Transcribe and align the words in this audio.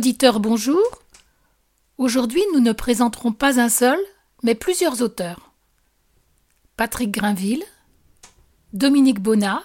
Auditeurs, 0.00 0.40
bonjour. 0.40 0.82
Aujourd'hui, 1.98 2.40
nous 2.54 2.60
ne 2.60 2.72
présenterons 2.72 3.32
pas 3.32 3.60
un 3.60 3.68
seul, 3.68 3.98
mais 4.42 4.54
plusieurs 4.54 5.02
auteurs. 5.02 5.52
Patrick 6.78 7.10
Grinville, 7.10 7.64
Dominique 8.72 9.20
Bonnat, 9.20 9.62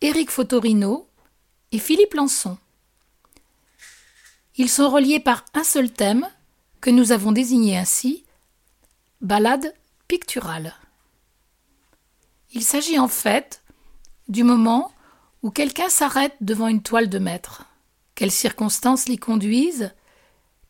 Éric 0.00 0.30
Fotorino 0.30 1.06
et 1.72 1.78
Philippe 1.78 2.14
Lançon. 2.14 2.56
Ils 4.56 4.70
sont 4.70 4.88
reliés 4.88 5.20
par 5.20 5.44
un 5.52 5.62
seul 5.62 5.92
thème 5.92 6.26
que 6.80 6.88
nous 6.88 7.12
avons 7.12 7.32
désigné 7.32 7.76
ainsi 7.76 8.24
balade 9.20 9.74
picturale. 10.08 10.74
Il 12.52 12.64
s'agit 12.64 12.98
en 12.98 13.08
fait 13.08 13.62
du 14.28 14.42
moment 14.42 14.90
où 15.42 15.50
quelqu'un 15.50 15.90
s'arrête 15.90 16.36
devant 16.40 16.68
une 16.68 16.82
toile 16.82 17.10
de 17.10 17.18
maître. 17.18 17.66
Quelles 18.16 18.32
circonstances 18.32 19.08
l'y 19.08 19.18
conduisent? 19.18 19.94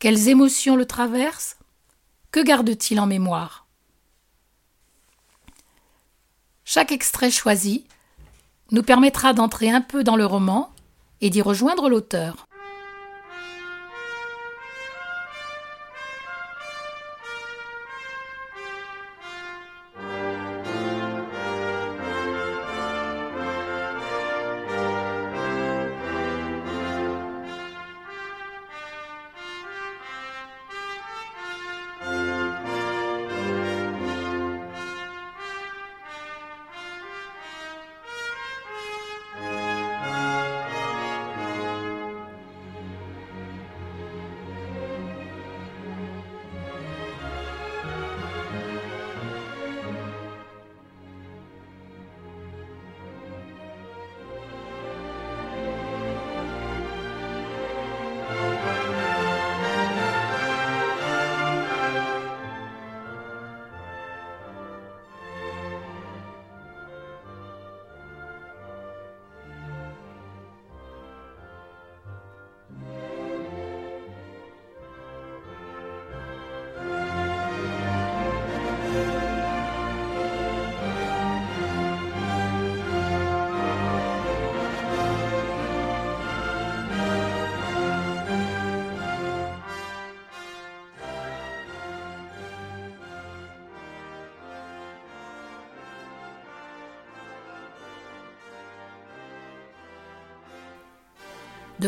Quelles 0.00 0.28
émotions 0.28 0.74
le 0.74 0.84
traversent? 0.84 1.56
Que 2.32 2.40
garde-t-il 2.40 2.98
en 2.98 3.06
mémoire? 3.06 3.66
Chaque 6.64 6.90
extrait 6.90 7.30
choisi 7.30 7.86
nous 8.72 8.82
permettra 8.82 9.32
d'entrer 9.32 9.70
un 9.70 9.80
peu 9.80 10.02
dans 10.02 10.16
le 10.16 10.26
roman 10.26 10.72
et 11.20 11.30
d'y 11.30 11.40
rejoindre 11.40 11.88
l'auteur. 11.88 12.45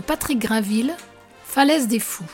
Patrick 0.01 0.39
Grinville, 0.39 0.95
Falaise 1.45 1.89
des 1.89 1.99
fous. 1.99 2.31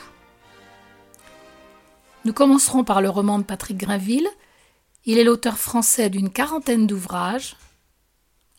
Nous 2.25 2.33
commencerons 2.33 2.83
par 2.83 3.01
le 3.01 3.09
roman 3.09 3.39
de 3.39 3.43
Patrick 3.43 3.77
Grinville. 3.77 4.27
Il 5.05 5.17
est 5.17 5.23
l'auteur 5.23 5.57
français 5.57 6.09
d'une 6.09 6.29
quarantaine 6.29 6.87
d'ouvrages. 6.87 7.55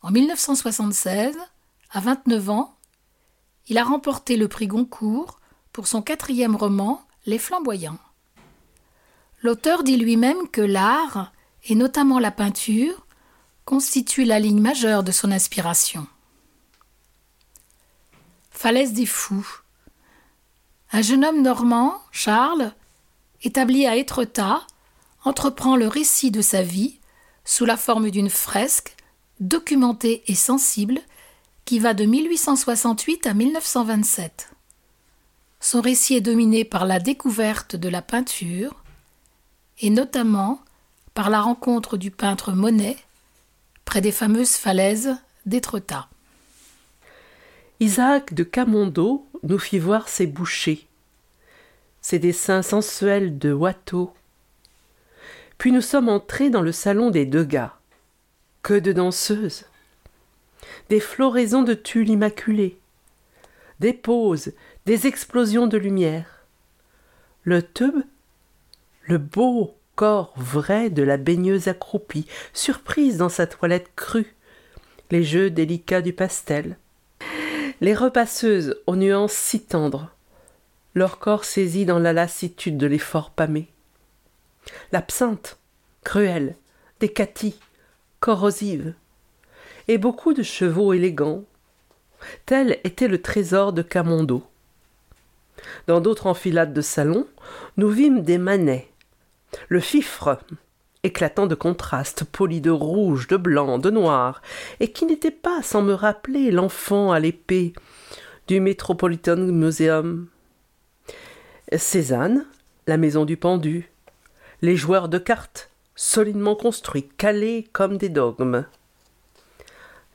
En 0.02 0.10
1976, 0.10 1.36
à 1.90 2.00
29 2.00 2.50
ans, 2.50 2.76
il 3.68 3.78
a 3.78 3.84
remporté 3.84 4.36
le 4.36 4.48
prix 4.48 4.66
Goncourt 4.66 5.40
pour 5.72 5.88
son 5.88 6.00
quatrième 6.00 6.56
roman, 6.56 7.02
Les 7.26 7.38
Flamboyants. 7.38 7.98
L'auteur 9.42 9.82
dit 9.82 9.96
lui-même 9.96 10.48
que 10.50 10.60
l'art, 10.60 11.32
et 11.64 11.74
notamment 11.74 12.18
la 12.18 12.30
peinture, 12.30 13.06
constitue 13.64 14.24
la 14.24 14.38
ligne 14.38 14.60
majeure 14.60 15.02
de 15.02 15.12
son 15.12 15.32
inspiration. 15.32 16.06
Falaise 18.66 18.94
des 18.94 19.06
fous. 19.06 19.47
Un 20.91 21.00
jeune 21.00 21.25
homme 21.25 21.41
normand, 21.41 21.94
Charles, 22.10 22.72
établi 23.44 23.87
à 23.87 23.94
Étretat, 23.94 24.60
entreprend 25.22 25.77
le 25.77 25.87
récit 25.87 26.32
de 26.32 26.43
sa 26.43 26.62
vie 26.62 26.99
sous 27.44 27.65
la 27.65 27.77
forme 27.77 28.10
d'une 28.10 28.28
fresque 28.28 28.97
documentée 29.38 30.25
et 30.27 30.34
sensible 30.34 30.99
qui 31.65 31.78
va 31.78 31.94
de 31.94 32.06
1868 32.06 33.28
à 33.28 33.34
1927. 33.34 34.50
Son 35.60 35.81
récit 35.81 36.16
est 36.16 36.21
dominé 36.21 36.65
par 36.65 36.87
la 36.87 36.98
découverte 36.98 37.77
de 37.77 37.88
la 37.88 38.03
peinture 38.03 38.83
et 39.78 39.91
notamment 39.91 40.60
par 41.15 41.31
la 41.31 41.41
rencontre 41.41 41.97
du 41.97 42.10
peintre 42.10 42.50
Monet 42.50 42.97
près 43.84 44.00
des 44.00 44.10
fameuses 44.10 44.56
falaises 44.56 45.16
d'Étretat. 45.44 46.09
Isaac 47.78 48.32
de 48.32 48.42
Camondo 48.42 49.27
nous 49.42 49.59
fit 49.59 49.78
voir 49.78 50.09
ses 50.09 50.27
bouchers, 50.27 50.86
ses 52.00 52.18
dessins 52.18 52.62
sensuels 52.62 53.39
de 53.39 53.53
Watteau. 53.53 54.15
Puis 55.59 55.72
nous 55.72 55.83
sommes 55.83 56.09
entrés 56.09 56.48
dans 56.48 56.62
le 56.62 56.72
salon 56.72 57.10
des 57.10 57.27
Degas. 57.27 57.74
Que 58.62 58.78
de 58.78 58.92
danseuses 58.92 59.66
Des 60.89 61.00
floraisons 61.00 61.65
de 61.65 61.74
tulle 61.74 62.09
immaculées, 62.09 62.78
des 63.78 63.92
poses, 63.92 64.53
des 64.86 65.06
explosions 65.06 65.66
de 65.66 65.77
lumière. 65.77 66.47
Le 67.42 67.62
tube, 67.62 68.03
le 69.03 69.18
beau 69.18 69.77
corps 69.97 70.33
vrai 70.36 70.89
de 70.89 71.03
la 71.03 71.18
baigneuse 71.18 71.68
accroupie, 71.68 72.27
surprise 72.54 73.18
dans 73.18 73.28
sa 73.28 73.47
toilette 73.47 73.91
crue, 73.97 74.34
les 75.10 75.22
jeux 75.22 75.50
délicats 75.50 76.03
du 76.03 76.15
pastel, 76.15 76.78
les 77.80 77.94
repasseuses 77.94 78.80
aux 78.86 78.96
nuances 78.96 79.32
si 79.32 79.60
tendres, 79.60 80.10
leur 80.94 81.18
corps 81.18 81.44
saisi 81.44 81.84
dans 81.84 81.98
la 81.98 82.12
lassitude 82.12 82.78
de 82.78 82.86
l'effort 82.86 83.30
pâmé. 83.30 83.68
L'absinthe, 84.92 85.58
cruelle, 86.02 86.56
des 87.00 87.10
caties, 87.10 87.58
corrosives, 88.20 88.94
et 89.88 89.98
beaucoup 89.98 90.32
de 90.32 90.42
chevaux 90.42 90.92
élégants. 90.92 91.44
tel 92.46 92.78
était 92.82 93.08
le 93.08 93.20
trésor 93.20 93.72
de 93.72 93.82
Camondo. 93.82 94.42
Dans 95.86 96.00
d'autres 96.00 96.26
enfilades 96.26 96.72
de 96.72 96.80
salons, 96.80 97.26
nous 97.76 97.90
vîmes 97.90 98.22
des 98.22 98.38
manets, 98.38 98.88
le 99.68 99.80
fifre, 99.80 100.40
éclatant 101.06 101.47
de 101.47 101.54
contrastes, 101.54 102.24
poli 102.24 102.60
de 102.60 102.70
rouge, 102.70 103.28
de 103.28 103.36
blanc, 103.36 103.78
de 103.78 103.91
noir, 103.91 104.42
et 104.80 104.91
qui 104.91 105.06
n'était 105.06 105.30
pas 105.30 105.62
sans 105.62 105.80
me 105.80 105.94
rappeler 105.94 106.50
l'enfant 106.50 107.12
à 107.12 107.20
l'épée 107.20 107.72
du 108.48 108.60
Metropolitan 108.60 109.36
Museum. 109.36 110.26
Cézanne, 111.74 112.44
la 112.86 112.97
maison 112.97 113.24
du 113.24 113.36
pendu, 113.36 113.91
les 114.62 114.76
joueurs 114.76 115.08
de 115.08 115.18
cartes, 115.18 115.70
solidement 115.94 116.56
construits, 116.56 117.09
calés 117.16 117.68
comme 117.72 117.98
des 117.98 118.09
dogmes. 118.09 118.66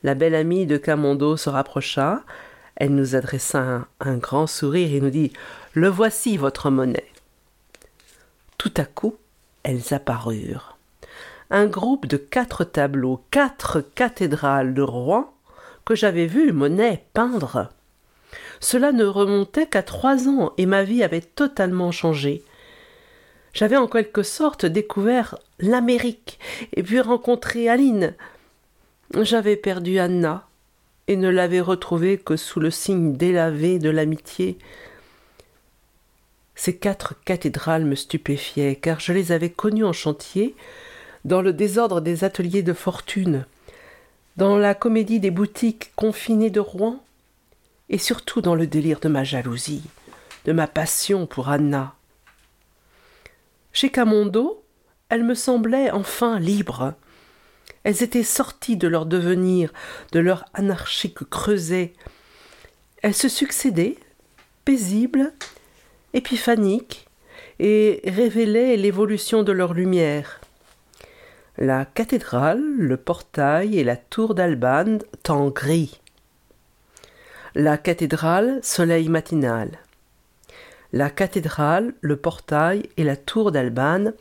La 0.03 0.13
belle 0.13 0.35
amie 0.35 0.65
de 0.65 0.77
Camondo 0.77 1.37
se 1.37 1.49
rapprocha, 1.49 2.23
elle 2.75 2.95
nous 2.95 3.15
adressa 3.15 3.59
un, 3.59 3.87
un 3.99 4.17
grand 4.17 4.47
sourire 4.47 4.93
et 4.93 5.01
nous 5.01 5.09
dit 5.09 5.31
Le 5.73 5.87
voici 5.87 6.37
votre 6.37 6.69
monnaie. 6.69 7.11
Tout 8.57 8.73
à 8.77 8.85
coup, 8.85 9.15
elles 9.63 9.93
apparurent. 9.93 10.70
Un 11.53 11.67
groupe 11.67 12.05
de 12.07 12.15
quatre 12.15 12.63
tableaux, 12.63 13.21
quatre 13.29 13.81
cathédrales 13.81 14.73
de 14.73 14.81
Rouen 14.81 15.33
que 15.83 15.95
j'avais 15.95 16.25
vu 16.25 16.53
Monet 16.53 17.03
peindre. 17.13 17.69
Cela 18.61 18.93
ne 18.93 19.03
remontait 19.03 19.67
qu'à 19.67 19.83
trois 19.83 20.29
ans 20.29 20.53
et 20.57 20.65
ma 20.65 20.83
vie 20.83 21.03
avait 21.03 21.19
totalement 21.19 21.91
changé. 21.91 22.41
J'avais 23.53 23.75
en 23.75 23.87
quelque 23.87 24.23
sorte 24.23 24.65
découvert 24.65 25.37
l'Amérique 25.59 26.39
et 26.71 26.83
puis 26.83 27.01
rencontré 27.01 27.67
Aline. 27.67 28.13
J'avais 29.19 29.57
perdu 29.57 29.99
Anna 29.99 30.47
et 31.09 31.17
ne 31.17 31.27
l'avais 31.27 31.59
retrouvée 31.59 32.17
que 32.17 32.37
sous 32.37 32.61
le 32.61 32.71
signe 32.71 33.17
délavé 33.17 33.77
de 33.77 33.89
l'amitié. 33.89 34.57
Ces 36.55 36.77
quatre 36.77 37.21
cathédrales 37.25 37.83
me 37.83 37.95
stupéfiaient, 37.95 38.77
car 38.77 39.01
je 39.01 39.11
les 39.11 39.33
avais 39.33 39.49
connues 39.49 39.83
en 39.83 39.93
chantier, 39.93 40.55
dans 41.25 41.41
le 41.41 41.53
désordre 41.53 42.01
des 42.01 42.23
ateliers 42.23 42.63
de 42.63 42.73
fortune, 42.73 43.45
dans 44.37 44.57
la 44.57 44.73
comédie 44.73 45.19
des 45.19 45.31
boutiques 45.31 45.91
confinées 45.95 46.49
de 46.49 46.59
Rouen, 46.59 47.03
et 47.89 47.97
surtout 47.97 48.41
dans 48.41 48.55
le 48.55 48.67
délire 48.67 48.99
de 48.99 49.09
ma 49.09 49.23
jalousie, 49.23 49.83
de 50.45 50.53
ma 50.53 50.67
passion 50.67 51.27
pour 51.27 51.49
Anna. 51.49 51.93
Chez 53.73 53.89
Camondo, 53.89 54.63
elles 55.09 55.23
me 55.23 55.35
semblaient 55.35 55.91
enfin 55.91 56.39
libres. 56.39 56.93
Elles 57.83 58.03
étaient 58.03 58.23
sorties 58.23 58.77
de 58.77 58.87
leur 58.87 59.05
devenir, 59.05 59.73
de 60.11 60.19
leur 60.19 60.45
anarchique 60.53 61.29
creuset. 61.29 61.93
Elles 63.01 63.15
se 63.15 63.27
succédaient, 63.27 63.97
paisibles, 64.65 65.33
épiphaniques, 66.13 67.07
et 67.59 68.01
révélaient 68.05 68.77
l'évolution 68.77 69.43
de 69.43 69.51
leur 69.51 69.73
lumière. 69.73 70.41
La 71.63 71.85
cathédrale, 71.85 72.63
le 72.79 72.97
portail 72.97 73.77
et 73.77 73.83
la 73.83 73.95
tour 73.95 74.33
d'Albane 74.33 74.97
temps 75.21 75.49
gris. 75.49 76.01
La 77.53 77.77
cathédrale, 77.77 78.59
soleil 78.63 79.09
matinal. 79.09 79.77
La 80.91 81.11
cathédrale, 81.11 81.93
le 82.01 82.15
portail 82.15 82.89
et 82.97 83.03
la 83.03 83.15
tour 83.15 83.51
d'Albane, 83.51 84.15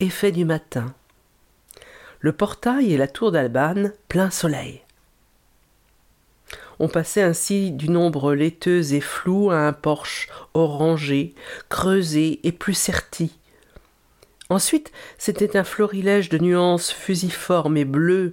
effet 0.00 0.32
du 0.32 0.44
matin. 0.44 0.92
Le 2.18 2.32
portail 2.32 2.92
et 2.92 2.96
la 2.96 3.06
tour 3.06 3.30
d'Albane, 3.30 3.92
plein 4.08 4.30
soleil. 4.30 4.82
On 6.80 6.88
passait 6.88 7.22
ainsi 7.22 7.70
du 7.70 7.90
nombre 7.90 8.34
laiteux 8.34 8.92
et 8.92 9.00
flou 9.00 9.52
à 9.52 9.58
un 9.68 9.72
porche 9.72 10.28
orangé, 10.52 11.32
creusé 11.68 12.40
et 12.42 12.50
plus 12.50 12.74
serti. 12.74 13.38
Ensuite, 14.52 14.92
c'était 15.16 15.56
un 15.56 15.64
florilège 15.64 16.28
de 16.28 16.36
nuances 16.36 16.92
fusiformes 16.92 17.78
et 17.78 17.86
bleues, 17.86 18.32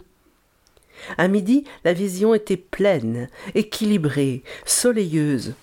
à 1.17 1.29
midi, 1.29 1.63
la 1.85 1.93
vision 1.93 2.33
était 2.33 2.57
pleine, 2.57 3.29
équilibrée, 3.55 4.43
soleilleuse. 4.65 5.53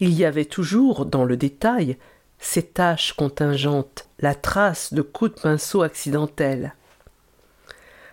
Il 0.00 0.14
y 0.14 0.24
avait 0.24 0.46
toujours, 0.46 1.04
dans 1.04 1.26
le 1.26 1.36
détail, 1.36 1.98
ces 2.38 2.62
taches 2.62 3.12
contingentes, 3.12 4.08
la 4.20 4.34
trace 4.34 4.94
de 4.94 5.02
coups 5.02 5.34
de 5.34 5.40
pinceau 5.42 5.82
accidentels. 5.82 6.74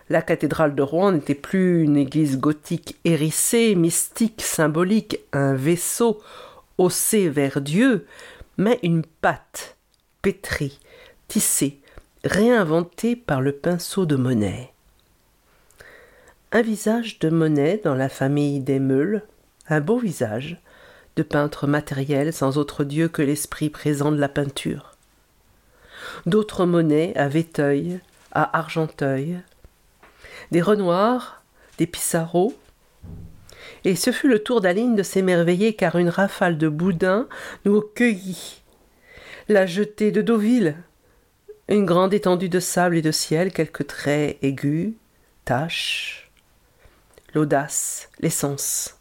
La 0.09 0.21
cathédrale 0.21 0.75
de 0.75 0.81
Rouen 0.81 1.13
n'était 1.13 1.35
plus 1.35 1.83
une 1.83 1.95
église 1.95 2.37
gothique 2.37 2.97
hérissée, 3.05 3.75
mystique, 3.75 4.41
symbolique, 4.41 5.21
un 5.31 5.53
vaisseau 5.53 6.19
haussé 6.77 7.29
vers 7.29 7.61
Dieu, 7.61 8.05
mais 8.57 8.77
une 8.83 9.05
pâte 9.05 9.77
pétrie, 10.21 10.79
tissée, 11.27 11.79
réinventée 12.23 13.15
par 13.15 13.41
le 13.41 13.53
pinceau 13.53 14.05
de 14.05 14.15
Monet 14.15 14.73
un 16.51 16.61
visage 16.63 17.19
de 17.19 17.29
Monet 17.29 17.79
dans 17.83 17.93
la 17.93 18.09
famille 18.09 18.59
des 18.59 18.79
Meules, 18.79 19.21
un 19.67 19.81
beau 19.81 19.99
visage, 19.99 20.57
de 21.15 21.21
peintre 21.21 21.67
matériel 21.67 22.33
sans 22.33 22.57
autre 22.57 22.83
dieu 22.83 23.07
que 23.07 23.21
l'esprit 23.21 23.69
présent 23.69 24.11
de 24.11 24.17
la 24.17 24.29
peinture. 24.29 24.95
D'autres 26.25 26.65
Monet 26.65 27.15
à 27.15 27.27
Véteuil, 27.27 27.99
à 28.31 28.57
Argenteuil, 28.57 29.39
des 30.51 30.61
Renoirs, 30.61 31.43
des 31.77 31.85
Pissarro, 31.85 32.55
et 33.83 33.95
ce 33.95 34.11
fut 34.11 34.27
le 34.27 34.39
tour 34.39 34.59
d'Aline 34.59 34.95
de 34.95 35.03
s'émerveiller 35.03 35.75
car 35.75 35.97
une 35.97 36.09
rafale 36.09 36.57
de 36.57 36.67
boudin 36.67 37.27
nous 37.65 37.81
cueillit. 37.81 38.58
La 39.51 39.65
jetée 39.65 40.11
de 40.11 40.21
Deauville, 40.21 40.75
une 41.69 41.83
grande 41.83 42.13
étendue 42.13 42.49
de 42.49 42.59
sable 42.59 42.97
et 42.97 43.01
de 43.01 43.11
ciel, 43.11 43.51
quelques 43.51 43.87
traits 43.87 44.37
aigus, 44.43 44.93
taches, 45.43 46.29
l'audace, 47.33 48.11
l'essence. 48.19 48.99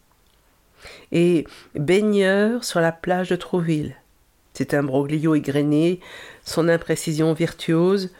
Et 1.12 1.47
baigneur 1.75 2.65
sur 2.65 2.81
la 2.81 2.93
plage 2.93 3.29
de 3.29 3.37
Trouville. 3.37 3.95
C'est 4.55 4.73
un 4.73 4.83
broglio 4.83 5.35
égrené, 5.35 6.00
son 6.47 6.71
imprécision 6.71 7.35
virtuose, 7.35 8.11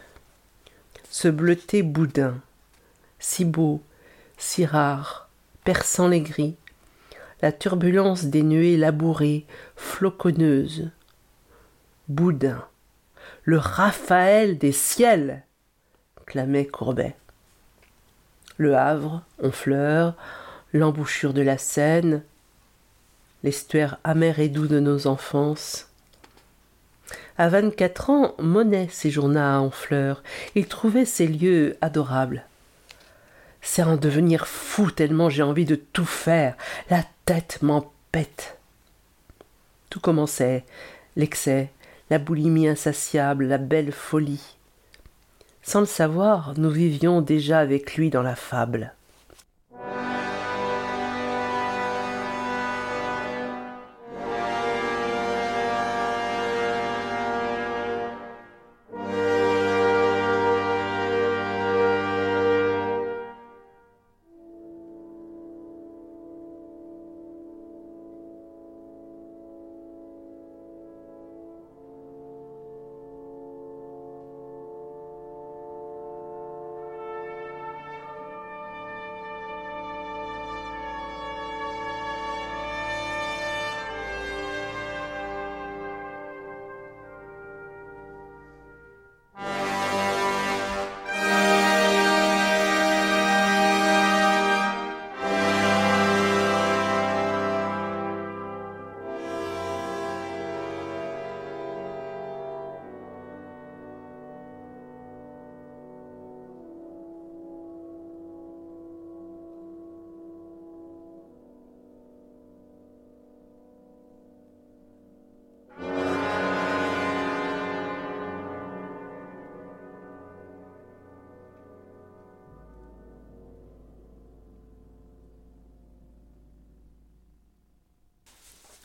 ce 1.09 1.29
bleuté 1.29 1.83
boudin, 1.83 2.43
si 3.19 3.47
beau, 3.47 3.81
si 4.37 4.67
rare, 4.67 5.31
perçant 5.65 6.09
les 6.09 6.21
gris, 6.21 6.57
la 7.41 7.53
turbulence 7.53 8.27
des 8.27 8.43
nuées 8.43 8.77
labourées, 8.77 9.47
floconneuses. 9.77 10.91
Boudin, 12.09 12.65
le 13.45 13.59
Raphaël 13.59 14.59
des 14.59 14.73
ciels, 14.73 15.45
clamait 16.27 16.67
Courbet 16.67 17.15
le 18.59 18.77
Havre, 18.77 19.23
Honfleur, 19.43 20.15
l'embouchure 20.73 21.33
de 21.33 21.41
la 21.41 21.57
Seine, 21.57 22.23
l'estuaire 23.43 23.99
amer 24.05 24.41
et 24.41 24.49
doux 24.49 24.67
de 24.67 24.81
nos 24.81 25.07
enfances. 25.07 25.89
À 27.39 27.49
vingt-quatre 27.49 28.11
ans, 28.11 28.35
Monet 28.39 28.89
séjourna 28.91 29.57
à 29.57 29.61
Honfleur. 29.61 30.25
Il 30.57 30.67
trouvait 30.67 31.05
ces 31.05 31.29
lieux 31.29 31.77
adorables. 31.81 32.45
C'est 33.63 33.85
en 33.85 33.97
devenir 33.97 34.49
fou 34.49 34.91
tellement 34.91 35.31
j'ai 35.31 35.43
envie 35.43 35.65
de 35.65 35.77
tout 35.77 36.05
faire. 36.05 36.57
La 36.91 37.05
tête 37.25 37.63
m'empête. 37.63 38.59
Tout 39.89 40.01
commençait 40.01 40.65
l'excès, 41.17 41.71
la 42.11 42.19
boulimie 42.19 42.69
insatiable, 42.69 43.47
la 43.47 43.59
belle 43.59 43.93
folie. 43.93 44.57
Sans 45.63 45.81
le 45.81 45.87
savoir, 45.87 46.55
nous 46.57 46.71
vivions 46.71 47.21
déjà 47.21 47.59
avec 47.59 47.97
lui 47.97 48.11
dans 48.11 48.23
la 48.23 48.37
fable. 48.37 48.95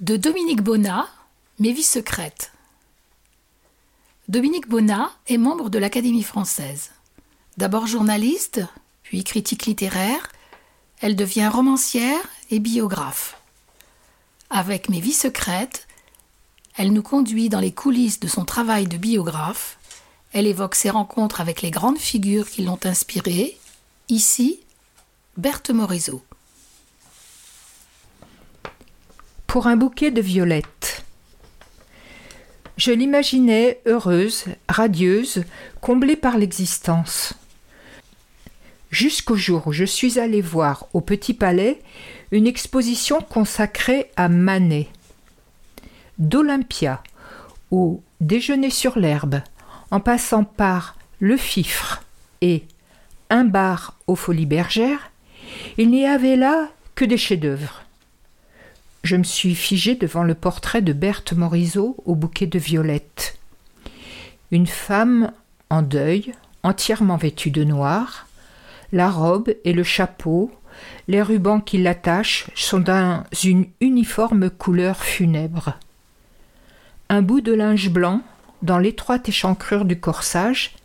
De 0.02 0.18
Dominique 0.18 0.64
Bonnat, 0.64 1.08
Mes 1.60 1.72
vies 1.72 1.84
secrètes. 1.84 2.52
Dominique 4.28 4.68
Bonnat 4.68 5.12
est 5.28 5.38
membre 5.38 5.70
de 5.70 5.78
l'Académie 5.78 6.24
française. 6.24 6.90
D'abord 7.58 7.86
journaliste, 7.86 8.62
puis 9.04 9.24
critique 9.24 9.68
littéraire, 9.68 10.32
elle 11.00 11.16
devient 11.16 11.48
romancière 11.48 12.20
et 12.50 12.60
biographe. 12.60 13.40
Avec 14.50 14.90
Mes 14.90 15.00
vies 15.00 15.14
secrètes, 15.14 15.88
elle 16.76 16.92
nous 16.92 17.04
conduit 17.04 17.50
dans 17.50 17.60
les 17.60 17.72
coulisses 17.72 18.20
de 18.20 18.28
son 18.28 18.46
travail 18.46 18.88
de 18.88 18.98
biographe. 18.98 19.78
Elle 20.32 20.48
évoque 20.48 20.74
ses 20.74 20.90
rencontres 20.90 21.40
avec 21.40 21.62
les 21.62 21.72
grandes 21.72 22.00
figures 22.00 22.50
qui 22.50 22.64
l'ont 22.64 22.80
inspirée. 22.84 23.60
Ici, 24.10 24.60
Berthe 25.38 25.70
Morisot. 25.70 26.24
Pour 29.54 29.68
un 29.68 29.76
bouquet 29.76 30.10
de 30.10 30.20
violettes. 30.20 31.06
Je 32.76 32.92
l'imaginais 32.92 33.82
heureuse, 33.86 34.46
radieuse, 34.68 35.44
comblée 35.80 36.16
par 36.16 36.40
l'existence. 36.40 37.36
Jusqu'au 38.90 39.36
jour 39.36 39.68
où 39.68 39.72
je 39.72 39.86
suis 39.86 40.18
allée 40.18 40.42
voir 40.42 40.88
au 40.94 41.02
Petit 41.02 41.36
Palais 41.36 41.80
une 42.32 42.48
exposition 42.48 43.22
consacrée 43.22 44.10
à 44.16 44.28
Manet. 44.28 44.88
D'Olympia 46.18 47.04
au 47.70 48.02
Déjeuner 48.22 48.72
sur 48.72 48.98
l'herbe, 48.98 49.44
en 49.92 50.00
passant 50.00 50.46
par 50.46 50.98
Le 51.20 51.38
Fifre 51.38 52.02
et 52.42 52.64
Un 53.30 53.44
bar 53.44 54.00
aux 54.08 54.16
Folies 54.16 54.48
Bergères, 54.48 55.12
il 55.78 55.92
n'y 55.92 56.08
avait 56.08 56.38
là 56.38 56.70
que 56.96 57.06
des 57.06 57.18
chefs-d'œuvre. 57.18 57.84
Je 59.04 59.18
me 59.18 59.24
suis 59.24 59.54
figée 59.54 59.96
devant 59.96 60.24
le 60.24 60.34
portrait 60.34 60.82
de 60.82 60.94
Berthe 60.94 61.34
Morisot 61.34 61.98
au 62.06 62.16
bouquet 62.16 62.48
de 62.48 62.58
violettes. 62.58 63.38
Une 64.50 64.66
femme 64.66 65.34
en 65.70 65.82
deuil, 65.82 66.32
entièrement 66.64 67.18
vêtue 67.18 67.52
de 67.52 67.66
noir, 67.66 68.28
la 68.94 69.12
robe 69.12 69.54
et 69.66 69.74
le 69.74 69.84
chapeau, 69.84 70.52
les 71.10 71.22
rubans 71.22 71.60
qui 71.60 71.80
l'attachent 71.80 72.48
sont 72.56 72.80
dans 72.80 73.26
une 73.44 73.66
uniforme 73.82 74.50
couleur 74.50 75.04
funèbre. 75.04 75.78
Un 77.10 77.22
bout 77.22 77.42
de 77.42 77.54
linge 77.54 77.90
blanc 77.90 78.22
dans 78.62 78.80
l'étroite 78.80 79.28
échancrure 79.28 79.84
du 79.84 80.00
corsage, 80.00 80.76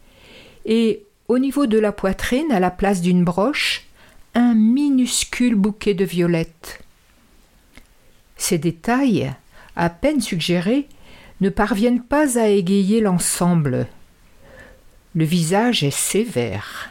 et 0.66 1.04
au 1.28 1.38
niveau 1.38 1.66
de 1.66 1.78
la 1.78 1.92
poitrine, 1.92 2.50
à 2.50 2.58
la 2.58 2.72
place 2.72 3.00
d'une 3.00 3.22
broche, 3.22 3.86
un 4.34 4.54
minuscule 4.54 5.54
bouquet 5.54 5.94
de 5.94 6.04
violettes. 6.04 6.80
Ces 8.38 8.56
détails, 8.56 9.30
à 9.76 9.90
peine 9.90 10.22
suggérés, 10.22 10.88
ne 11.40 11.50
parviennent 11.50 12.02
pas 12.02 12.38
à 12.38 12.46
égayer 12.46 13.00
l'ensemble. 13.00 13.86
Le 15.14 15.24
visage 15.24 15.84
est 15.84 15.90
sévère. 15.90 16.90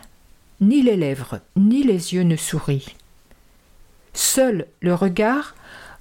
Ni 0.62 0.82
les 0.82 0.98
lèvres 0.98 1.40
ni 1.56 1.84
les 1.84 2.14
yeux 2.14 2.24
ne 2.24 2.36
sourient. 2.36 2.96
Seul 4.14 4.68
le 4.82 4.94
regard 4.94 5.56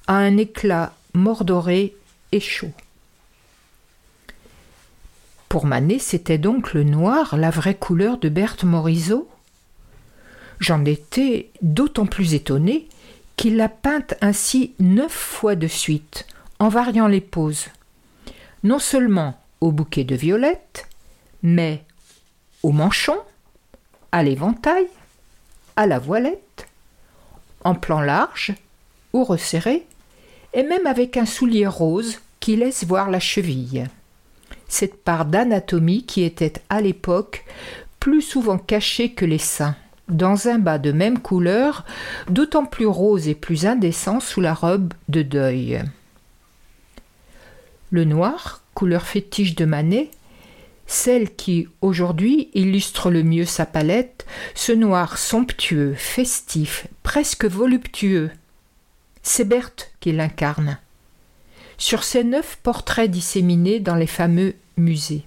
a 0.06 0.14
un 0.14 0.36
éclat 0.36 0.94
mordoré 1.14 1.94
et 2.32 2.40
chaud. 2.40 2.72
Pour 5.48 5.66
Manet, 5.66 5.98
c'était 5.98 6.38
donc 6.38 6.74
le 6.74 6.84
noir, 6.84 7.36
la 7.36 7.50
vraie 7.50 7.74
couleur 7.74 8.18
de 8.18 8.28
Berthe 8.28 8.64
Morisot? 8.64 9.28
J'en 10.58 10.84
étais 10.84 11.50
d'autant 11.62 12.06
plus 12.06 12.34
étonné 12.34 12.88
qu'il 13.37 13.57
l'a 13.57 13.69
peinte 13.69 14.14
ainsi 14.21 14.75
neuf 14.78 15.12
fois 15.12 15.57
de 15.57 15.66
suite, 15.66 16.26
en 16.59 16.69
variant 16.69 17.07
les 17.07 17.21
poses. 17.21 17.66
Non 18.62 18.78
seulement 18.78 19.38
au 19.61 19.73
bouquet 19.73 20.05
de 20.05 20.14
violettes, 20.14 20.88
mais 21.43 21.85
au 22.62 22.73
manchon, 22.73 23.16
à 24.12 24.23
l'éventail, 24.23 24.87
à 25.76 25.87
la 25.87 25.99
voilette, 25.99 26.66
en 27.64 27.75
plan 27.75 28.00
large 28.00 28.55
ou 29.12 29.25
resserré, 29.25 29.87
et 30.55 30.62
même 30.62 30.87
avec 30.87 31.16
un 31.16 31.26
soulier 31.26 31.66
rose 31.66 32.21
qui 32.40 32.57
laisse 32.57 32.85
voir 32.85 33.11
la 33.11 33.21
cheville. 33.21 33.88
Cette 34.69 35.02
part 35.02 35.26
d'anatomie 35.26 36.05
qui 36.05 36.23
était 36.23 36.55
à 36.71 36.81
l'époque 36.81 37.45
plus 38.00 38.23
souvent 38.23 38.59
cachée 38.59 39.12
que 39.12 39.25
les 39.25 39.38
seins 39.38 39.76
dans 40.08 40.48
un 40.48 40.58
bas 40.58 40.78
de 40.78 40.92
même 40.92 41.18
couleur, 41.18 41.84
d'autant 42.28 42.64
plus 42.64 42.86
rose 42.86 43.28
et 43.28 43.34
plus 43.34 43.66
indécent 43.66 44.20
sous 44.20 44.40
la 44.40 44.54
robe 44.54 44.94
de 45.08 45.22
deuil. 45.22 45.82
Le 47.90 48.04
noir, 48.04 48.62
couleur 48.75 49.06
fétiche 49.06 49.54
de 49.54 49.64
Manet, 49.64 50.10
celle 50.86 51.34
qui, 51.34 51.68
aujourd'hui, 51.80 52.50
illustre 52.54 53.10
le 53.10 53.22
mieux 53.22 53.44
sa 53.44 53.66
palette, 53.66 54.26
ce 54.54 54.72
noir 54.72 55.18
somptueux, 55.18 55.94
festif, 55.94 56.86
presque 57.02 57.44
voluptueux. 57.44 58.30
C'est 59.22 59.44
Berthe 59.44 59.92
qui 59.98 60.12
l'incarne. 60.12 60.78
Sur 61.78 62.04
ces 62.04 62.22
neuf 62.22 62.58
portraits 62.62 63.10
disséminés 63.10 63.80
dans 63.80 63.96
les 63.96 64.06
fameux 64.06 64.54
musées. 64.76 65.25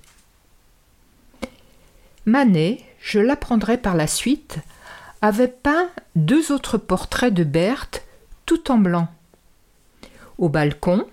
Manet, 2.26 2.80
je 3.02 3.20
l'apprendrai 3.20 3.78
par 3.78 3.96
la 3.96 4.08
suite, 4.08 4.60
avait 5.22 5.48
peint 5.48 5.90
deux 6.16 6.52
autres 6.52 6.78
portraits 6.78 7.34
de 7.34 7.44
Berthe 7.44 8.06
tout 8.46 8.72
en 8.72 8.78
blanc. 8.78 9.08
Au 10.38 10.50
balcon, 10.50 11.06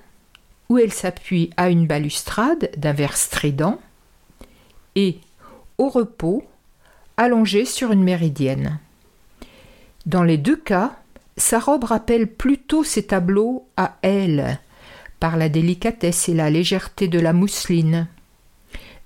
où 0.69 0.79
elle 0.79 0.93
s'appuie 0.93 1.51
à 1.57 1.69
une 1.69 1.87
balustrade 1.87 2.71
d'un 2.77 2.93
verre 2.93 3.17
strident, 3.17 3.81
et 4.95 5.19
au 5.79 5.89
repos, 5.89 6.45
allongée 7.17 7.65
sur 7.65 7.93
une 7.93 8.03
méridienne. 8.03 8.79
Dans 10.07 10.23
les 10.23 10.39
deux 10.39 10.57
cas, 10.57 10.97
sa 11.37 11.59
robe 11.59 11.85
rappelle 11.85 12.27
plutôt 12.27 12.85
ses 12.85 13.07
tableaux 13.07 13.67
à 13.77 13.97
elle, 14.03 14.59
par 15.21 15.37
la 15.37 15.49
délicatesse 15.49 16.29
et 16.29 16.35
la 16.35 16.51
légèreté 16.51 17.09
de 17.09 17.19
la 17.19 17.33
mousseline. 17.33 18.07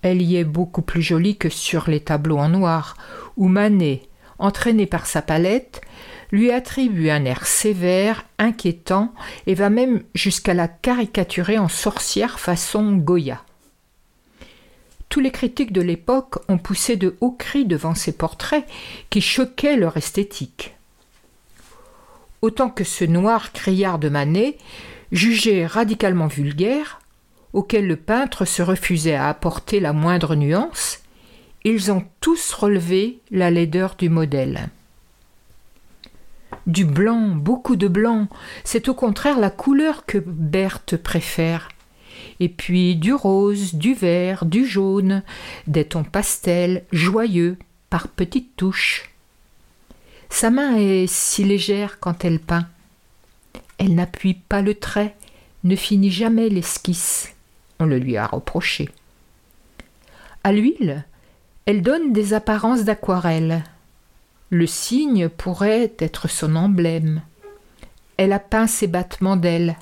Elle 0.02 0.22
y 0.22 0.36
est 0.36 0.44
beaucoup 0.44 0.82
plus 0.82 1.02
jolie 1.02 1.36
que 1.36 1.48
sur 1.48 1.90
les 1.90 2.00
tableaux 2.00 2.38
en 2.38 2.48
noir, 2.48 2.96
où 3.36 3.48
Manet, 3.48 4.02
entraîné 4.40 4.86
par 4.86 5.06
sa 5.06 5.22
palette, 5.22 5.80
lui 6.32 6.52
attribue 6.52 7.10
un 7.10 7.24
air 7.24 7.46
sévère, 7.46 8.24
inquiétant, 8.38 9.12
et 9.46 9.54
va 9.54 9.70
même 9.70 10.02
jusqu'à 10.14 10.54
la 10.54 10.68
caricaturer 10.68 11.58
en 11.58 11.68
sorcière 11.68 12.38
façon 12.38 12.92
Goya. 12.92 13.42
Tous 15.08 15.20
les 15.20 15.32
critiques 15.32 15.72
de 15.72 15.80
l'époque 15.80 16.38
ont 16.48 16.58
poussé 16.58 16.96
de 16.96 17.16
hauts 17.20 17.32
cris 17.32 17.64
devant 17.64 17.96
ces 17.96 18.12
portraits 18.12 18.64
qui 19.10 19.20
choquaient 19.20 19.76
leur 19.76 19.96
esthétique. 19.96 20.76
Autant 22.42 22.70
que 22.70 22.84
ce 22.84 23.04
noir 23.04 23.52
criard 23.52 23.98
de 23.98 24.08
Manet, 24.08 24.56
jugé 25.10 25.66
radicalement 25.66 26.28
vulgaire, 26.28 27.00
auquel 27.52 27.88
le 27.88 27.96
peintre 27.96 28.44
se 28.44 28.62
refusait 28.62 29.16
à 29.16 29.28
apporter 29.28 29.80
la 29.80 29.92
moindre 29.92 30.36
nuance, 30.36 31.00
ils 31.64 31.92
ont 31.92 32.04
tous 32.20 32.52
relevé 32.52 33.20
la 33.30 33.50
laideur 33.50 33.96
du 33.96 34.08
modèle. 34.08 34.68
Du 36.66 36.84
blanc, 36.84 37.28
beaucoup 37.28 37.76
de 37.76 37.88
blanc, 37.88 38.28
c'est 38.64 38.88
au 38.88 38.94
contraire 38.94 39.38
la 39.38 39.50
couleur 39.50 40.06
que 40.06 40.18
Berthe 40.18 40.96
préfère. 40.96 41.68
Et 42.38 42.48
puis 42.48 42.96
du 42.96 43.12
rose, 43.12 43.74
du 43.74 43.94
vert, 43.94 44.44
du 44.44 44.66
jaune, 44.66 45.22
des 45.66 45.84
tons 45.84 46.04
pastels, 46.04 46.84
joyeux, 46.92 47.58
par 47.88 48.08
petites 48.08 48.56
touches. 48.56 49.10
Sa 50.28 50.50
main 50.50 50.76
est 50.76 51.06
si 51.08 51.44
légère 51.44 51.98
quand 51.98 52.24
elle 52.24 52.40
peint. 52.40 52.68
Elle 53.78 53.94
n'appuie 53.94 54.34
pas 54.34 54.62
le 54.62 54.74
trait, 54.74 55.16
ne 55.64 55.76
finit 55.76 56.10
jamais 56.10 56.48
l'esquisse. 56.48 57.32
On 57.78 57.84
le 57.84 57.98
lui 57.98 58.16
a 58.16 58.26
reproché. 58.26 58.88
À 60.44 60.52
l'huile, 60.52 61.04
elle 61.70 61.82
donne 61.82 62.12
des 62.12 62.34
apparences 62.34 62.82
d'aquarelle. 62.82 63.62
Le 64.50 64.66
cygne 64.66 65.28
pourrait 65.28 65.92
être 66.00 66.28
son 66.28 66.56
emblème. 66.56 67.22
Elle 68.16 68.32
a 68.32 68.40
peint 68.40 68.66
ses 68.66 68.88
battements 68.88 69.36
d'ailes, 69.36 69.76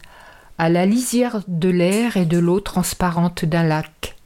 à 0.59 0.69
la 0.69 0.85
lisière 0.85 1.41
de 1.49 1.71
l'air 1.71 2.19
et 2.19 2.27
de 2.27 2.37
l'eau 2.37 2.61
transparente 2.61 3.47
d'un 3.47 3.63
lac. 3.63 4.17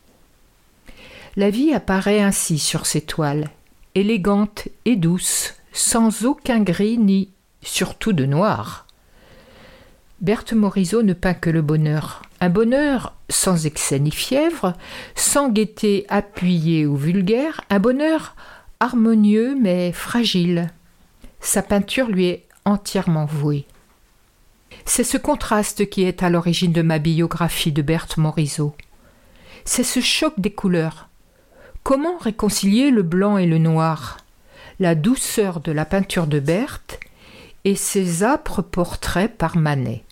La 1.37 1.51
vie 1.51 1.73
apparaît 1.73 2.21
ainsi 2.21 2.59
sur 2.59 2.85
ces 2.85 3.01
toiles, 3.01 3.49
élégante 3.95 4.67
et 4.85 4.97
douce, 4.97 5.55
sans 5.73 6.25
aucun 6.25 6.59
gris 6.59 6.99
ni 6.99 7.31
surtout 7.63 8.13
de 8.13 8.27
noir. 8.27 8.89
Berthe 10.23 10.53
Morisot 10.53 11.03
ne 11.03 11.15
peint 11.15 11.35
que 11.35 11.51
le 11.51 11.63
bonheur. 11.63 12.23
Un 12.41 12.49
bonheur 12.49 13.13
sans 13.29 13.67
excès 13.67 13.99
ni 13.99 14.13
fièvre, 14.13 14.75
sans 15.17 15.49
gaieté 15.49 16.07
appuyée 16.09 16.87
ou 16.87 16.95
vulgaire, 16.95 17.61
un 17.71 17.81
bonheur 17.81 18.37
harmonieux 18.79 19.57
mais 19.61 19.91
fragile. 19.91 20.71
Sa 21.41 21.61
peinture 21.61 22.07
lui 22.07 22.27
est 22.27 22.47
entièrement 22.65 23.25
vouée. 23.25 23.67
C'est 24.85 25.03
ce 25.03 25.17
contraste 25.17 25.91
qui 25.91 26.05
est 26.05 26.23
à 26.23 26.31
l'origine 26.31 26.73
de 26.73 26.83
ma 26.83 27.01
biographie 27.01 27.73
de 27.73 27.83
Berthe 27.83 28.17
Morisot. 28.17 28.77
C'est 29.65 29.83
ce 29.83 29.99
choc 29.99 30.35
des 30.39 30.53
couleurs. 30.53 31.09
Comment 31.83 32.17
réconcilier 32.17 32.93
le 32.93 33.03
blanc 33.03 33.39
et 33.39 33.47
le 33.47 33.59
noir 33.59 34.19
La 34.79 34.95
douceur 34.95 35.59
de 35.59 35.73
la 35.73 35.85
peinture 35.85 36.29
de 36.29 36.39
Berthe 36.39 37.01
et 37.65 37.75
ses 37.75 38.23
âpres 38.23 38.63
portraits 38.63 39.37
par 39.37 39.57
Manet? 39.57 40.05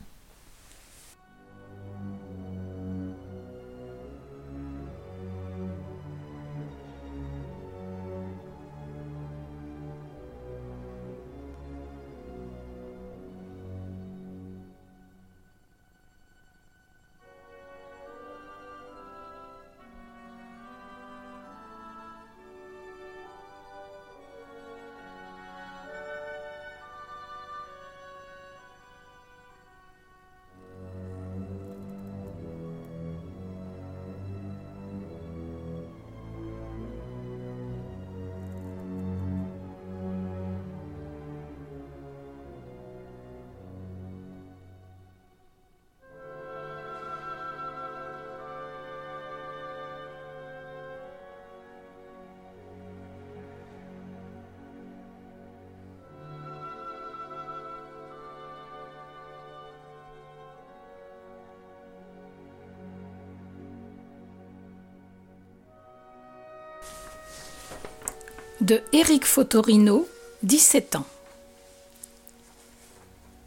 De 68.70 68.80
Éric 68.92 69.24
Fotorino, 69.24 70.06
17 70.44 70.94
ans. 70.94 71.06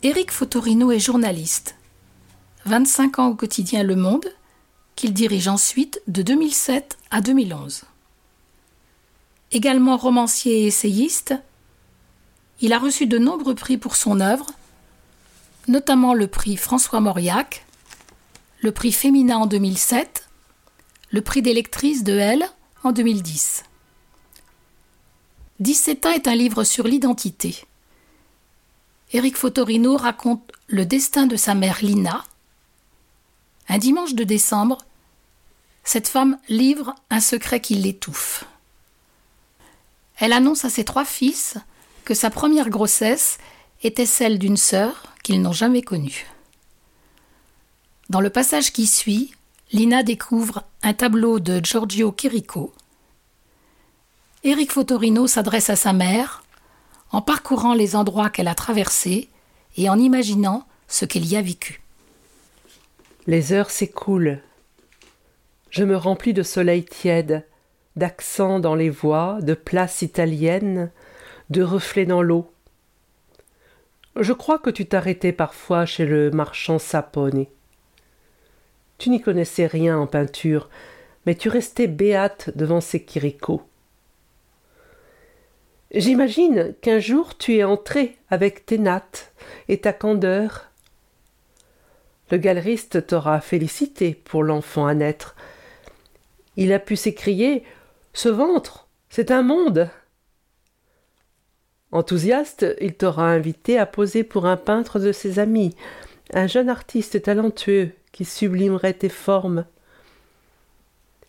Éric 0.01 0.32
Fotorino 0.32 0.92
est 0.92 1.00
journaliste. 1.00 1.75
25 2.65 3.20
ans 3.20 3.27
au 3.30 3.34
quotidien 3.34 3.84
Le 3.84 3.96
Monde, 3.96 4.25
qu'il 4.98 5.14
dirige 5.14 5.48
ensuite 5.48 6.01
de 6.09 6.24
2007 6.24 6.98
à 7.09 7.22
2011. 7.22 7.83
Également 9.53 9.96
romancier 9.96 10.64
et 10.64 10.68
essayiste, 10.68 11.33
il 12.59 12.74
a 12.74 12.77
reçu 12.77 13.07
de 13.07 13.18
nombreux 13.18 13.55
prix 13.55 13.77
pour 13.77 13.96
son 13.96 14.20
œuvre, 14.20 14.48
notamment 15.70 16.14
le 16.14 16.27
prix 16.27 16.57
François 16.57 17.00
Mauriac, 17.00 17.66
le 18.59 18.74
prix 18.74 18.92
Féminin 18.92 19.38
en 19.38 19.46
2007, 19.46 20.27
le 21.12 21.22
prix 21.22 21.42
des 21.42 21.53
lectrices 21.53 22.03
de 22.03 22.12
Elle 22.12 22.44
en 22.83 22.92
2010. 22.92 23.64
17 25.59 26.05
ans 26.07 26.11
est 26.11 26.27
un 26.27 26.35
livre 26.35 26.63
sur 26.63 26.87
l'identité. 26.87 27.66
Éric 29.11 29.37
Fotorino 29.37 29.96
raconte 29.98 30.51
le 30.68 30.85
destin 30.85 31.27
de 31.27 31.35
sa 31.35 31.53
mère 31.53 31.77
Lina. 31.83 32.24
Un 33.70 33.77
dimanche 33.77 34.16
de 34.16 34.24
décembre, 34.24 34.79
cette 35.83 36.07
femme 36.07 36.39
livre 36.50 36.96
un 37.11 37.20
secret 37.20 37.61
qui 37.61 37.75
l'étouffe. 37.75 38.46
Elle 40.18 40.33
annonce 40.33 40.66
à 40.66 40.70
ses 40.72 40.85
trois 40.85 41.05
fils 41.05 41.57
que 42.03 42.16
sa 42.16 42.31
première 42.31 42.70
grossesse 42.70 43.37
était 43.83 44.07
celle 44.07 44.39
d'une 44.39 44.57
sœur 44.57 45.03
qu'ils 45.24 45.42
n'ont 45.42 45.53
jamais 45.53 45.83
connue. 45.83 46.27
Dans 48.09 48.22
le 48.22 48.31
passage 48.31 48.74
qui 48.74 48.87
suit, 48.87 49.35
Lina 49.72 50.01
découvre 50.01 50.63
un 50.81 50.94
tableau 50.94 51.39
de 51.39 51.63
Giorgio 51.63 52.11
Chirico 52.11 52.74
Éric 54.46 54.74
Fotorino 54.74 55.25
s'adresse 55.25 55.70
à 55.70 55.77
sa 55.77 55.94
mère 55.94 56.44
en 57.12 57.22
parcourant 57.22 57.74
les 57.74 57.96
endroits 57.96 58.29
qu'elle 58.29 58.50
a 58.50 58.56
traversés 58.56 59.29
et 59.77 59.90
en 59.90 59.98
imaginant 59.98 60.68
ce 60.90 61.06
qu'elle 61.06 61.25
y 61.25 61.38
a 61.38 61.42
vécu. 61.42 61.82
Les 63.25 63.53
heures 63.53 63.72
s'écoulent. 63.72 64.42
Je 65.70 65.86
me 65.86 65.96
remplis 65.96 66.34
de 66.34 66.44
soleil 66.44 66.84
tiède, 66.84 67.46
d'accents 67.96 68.60
dans 68.60 68.75
les 68.75 68.90
voix, 68.90 69.38
de 69.42 69.53
places 69.53 70.01
italiennes, 70.01 70.92
de 71.50 71.64
reflets 71.64 72.06
dans 72.06 72.22
l'eau. 72.22 72.51
Je 74.18 74.34
crois 74.34 74.60
que 74.60 74.70
tu 74.70 74.86
t'arrêtais 74.86 75.32
parfois 75.32 75.86
chez 75.86 76.06
le 76.06 76.32
marchand 76.32 76.79
Sapone. 76.79 77.46
Tu 78.98 79.10
n'y 79.10 79.22
connaissais 79.22 79.68
rien 79.68 79.98
en 79.98 80.06
peinture, 80.06 80.70
mais 81.25 81.36
tu 81.36 81.48
restais 81.48 81.88
béate 81.88 82.51
devant 82.58 82.82
ses 82.82 83.06
Chirico. 83.06 83.62
J'imagine 85.94 86.74
qu'un 86.82 87.00
jour 87.00 87.38
tu 87.38 87.58
es 87.58 87.64
entré 87.64 88.18
avec 88.32 88.66
tes 88.66 88.79
nattes 88.79 89.32
et 89.68 89.79
ta 89.79 89.94
candeur. 89.94 90.72
Le 92.32 92.38
galeriste 92.38 93.06
t'aura 93.06 93.42
félicité 93.42 94.16
pour 94.16 94.44
l'enfant 94.44 94.88
à 94.88 94.96
naître. 94.96 95.36
Il 96.58 96.74
a 96.74 96.79
pu 96.79 96.96
s'écrier 96.96 97.64
Ce 98.14 98.27
ventre, 98.27 98.88
c'est 99.10 99.29
un 99.29 99.44
monde. 99.44 99.90
Enthousiaste, 101.92 102.66
il 102.82 102.96
t'aura 102.96 103.29
invité 103.29 103.77
à 103.77 103.86
poser 103.86 104.24
pour 104.24 104.48
un 104.48 104.58
peintre 104.58 105.00
de 105.00 105.12
ses 105.12 105.38
amis, 105.38 105.75
un 106.34 106.48
jeune 106.48 106.70
artiste 106.70 107.22
talentueux 107.22 107.92
qui 108.12 108.25
sublimerait 108.25 108.96
tes 108.96 109.10
formes. 109.10 109.66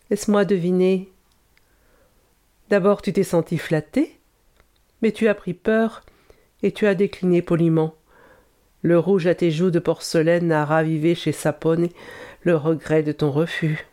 Laisse-moi 0.09 0.43
deviner. 0.43 1.11
D'abord 2.69 3.03
tu 3.03 3.13
t'es 3.13 3.23
senti 3.23 3.59
flatté, 3.59 4.19
tu 5.11 5.27
as 5.27 5.35
pris 5.35 5.53
peur 5.53 6.03
et 6.63 6.71
tu 6.71 6.87
as 6.87 6.95
décliné 6.95 7.41
poliment. 7.41 7.95
Le 8.81 8.99
rouge 8.99 9.27
à 9.27 9.35
tes 9.35 9.51
joues 9.51 9.71
de 9.71 9.79
porcelaine 9.79 10.51
a 10.51 10.65
ravivé 10.65 11.15
chez 11.15 11.31
Sapone 11.31 11.89
le 12.41 12.55
regret 12.55 13.03
de 13.03 13.11
ton 13.11 13.31
refus. 13.31 13.87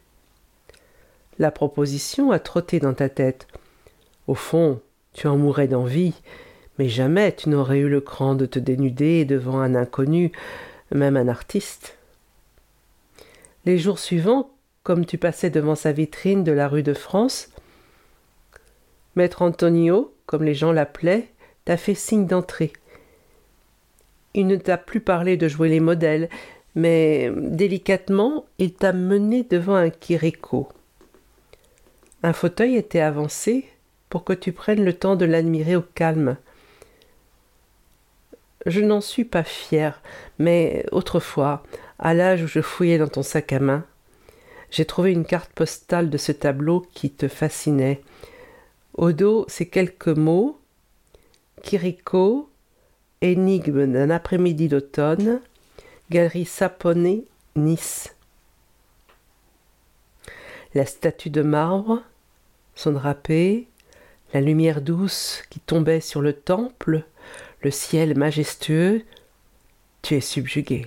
La 1.38 1.50
proposition 1.50 2.30
a 2.30 2.38
trotté 2.38 2.78
dans 2.78 2.94
ta 2.94 3.08
tête. 3.08 3.48
Au 4.26 4.34
fond, 4.34 4.80
tu 5.14 5.26
en 5.26 5.36
mourrais 5.36 5.68
d'envie, 5.68 6.14
mais 6.78 6.88
jamais 6.88 7.34
tu 7.34 7.48
n'aurais 7.48 7.78
eu 7.78 7.88
le 7.88 8.00
cran 8.00 8.34
de 8.34 8.46
te 8.46 8.58
dénuder 8.58 9.24
devant 9.24 9.58
un 9.60 9.74
inconnu, 9.74 10.32
même 10.90 11.16
un 11.16 11.28
artiste. 11.28 11.96
Les 13.64 13.78
jours 13.78 13.98
suivants, 13.98 14.50
comme 14.82 15.06
tu 15.06 15.18
passais 15.18 15.50
devant 15.50 15.74
sa 15.74 15.92
vitrine 15.92 16.44
de 16.44 16.52
la 16.52 16.68
rue 16.68 16.82
de 16.82 16.94
France, 16.94 17.48
Maître 19.16 19.42
Antonio, 19.42 20.11
comme 20.32 20.44
les 20.44 20.54
gens 20.54 20.72
l'appelaient, 20.72 21.28
t'a 21.66 21.76
fait 21.76 21.94
signe 21.94 22.26
d'entrer. 22.26 22.72
Il 24.32 24.46
ne 24.46 24.56
t'a 24.56 24.78
plus 24.78 25.00
parlé 25.00 25.36
de 25.36 25.46
jouer 25.46 25.68
les 25.68 25.78
modèles, 25.78 26.30
mais 26.74 27.30
délicatement, 27.36 28.46
il 28.56 28.72
t'a 28.72 28.94
mené 28.94 29.42
devant 29.42 29.74
un 29.74 29.90
Kiriko. 29.90 30.70
Un 32.22 32.32
fauteuil 32.32 32.76
était 32.76 33.02
avancé 33.02 33.66
pour 34.08 34.24
que 34.24 34.32
tu 34.32 34.52
prennes 34.52 34.82
le 34.82 34.94
temps 34.94 35.16
de 35.16 35.26
l'admirer 35.26 35.76
au 35.76 35.82
calme. 35.82 36.38
Je 38.64 38.80
n'en 38.80 39.02
suis 39.02 39.26
pas 39.26 39.44
fière, 39.44 40.00
mais 40.38 40.86
autrefois, 40.92 41.62
à 41.98 42.14
l'âge 42.14 42.42
où 42.42 42.46
je 42.46 42.62
fouillais 42.62 42.96
dans 42.96 43.08
ton 43.08 43.22
sac 43.22 43.52
à 43.52 43.60
main, 43.60 43.84
j'ai 44.70 44.86
trouvé 44.86 45.12
une 45.12 45.26
carte 45.26 45.52
postale 45.52 46.08
de 46.08 46.16
ce 46.16 46.32
tableau 46.32 46.86
qui 46.94 47.10
te 47.10 47.28
fascinait, 47.28 48.00
dos, 48.98 49.44
ces 49.48 49.68
quelques 49.68 50.08
mots. 50.08 50.58
Kiriko, 51.62 52.50
énigme 53.20 53.86
d'un 53.86 54.10
après-midi 54.10 54.68
d'automne, 54.68 55.40
galerie 56.10 56.44
Sapone, 56.44 57.22
Nice. 57.54 58.14
La 60.74 60.86
statue 60.86 61.30
de 61.30 61.42
marbre, 61.42 62.02
son 62.74 62.92
drapé, 62.92 63.68
la 64.32 64.40
lumière 64.40 64.80
douce 64.80 65.42
qui 65.50 65.60
tombait 65.60 66.00
sur 66.00 66.22
le 66.22 66.32
temple, 66.32 67.04
le 67.60 67.70
ciel 67.70 68.16
majestueux, 68.16 69.04
tu 70.00 70.14
es 70.14 70.20
subjugué. 70.20 70.86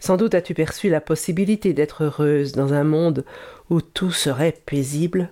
Sans 0.00 0.16
doute 0.16 0.34
as-tu 0.34 0.54
perçu 0.54 0.88
la 0.88 1.00
possibilité 1.00 1.74
d'être 1.74 2.04
heureuse 2.04 2.52
dans 2.52 2.72
un 2.72 2.84
monde 2.84 3.24
où 3.68 3.80
tout 3.80 4.12
serait 4.12 4.56
paisible 4.64 5.30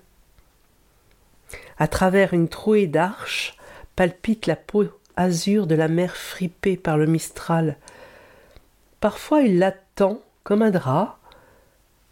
à 1.78 1.88
travers 1.88 2.34
une 2.34 2.48
trouée 2.48 2.86
d'arches 2.86 3.56
palpite 3.96 4.46
la 4.46 4.56
peau 4.56 4.86
azur 5.16 5.66
de 5.66 5.74
la 5.74 5.88
mer 5.88 6.16
fripée 6.16 6.76
par 6.76 6.96
le 6.96 7.06
mistral, 7.06 7.76
Parfois 9.02 9.42
il 9.42 9.58
la 9.58 9.72
tend 9.72 10.22
comme 10.44 10.62
un 10.62 10.70
drap, 10.70 11.18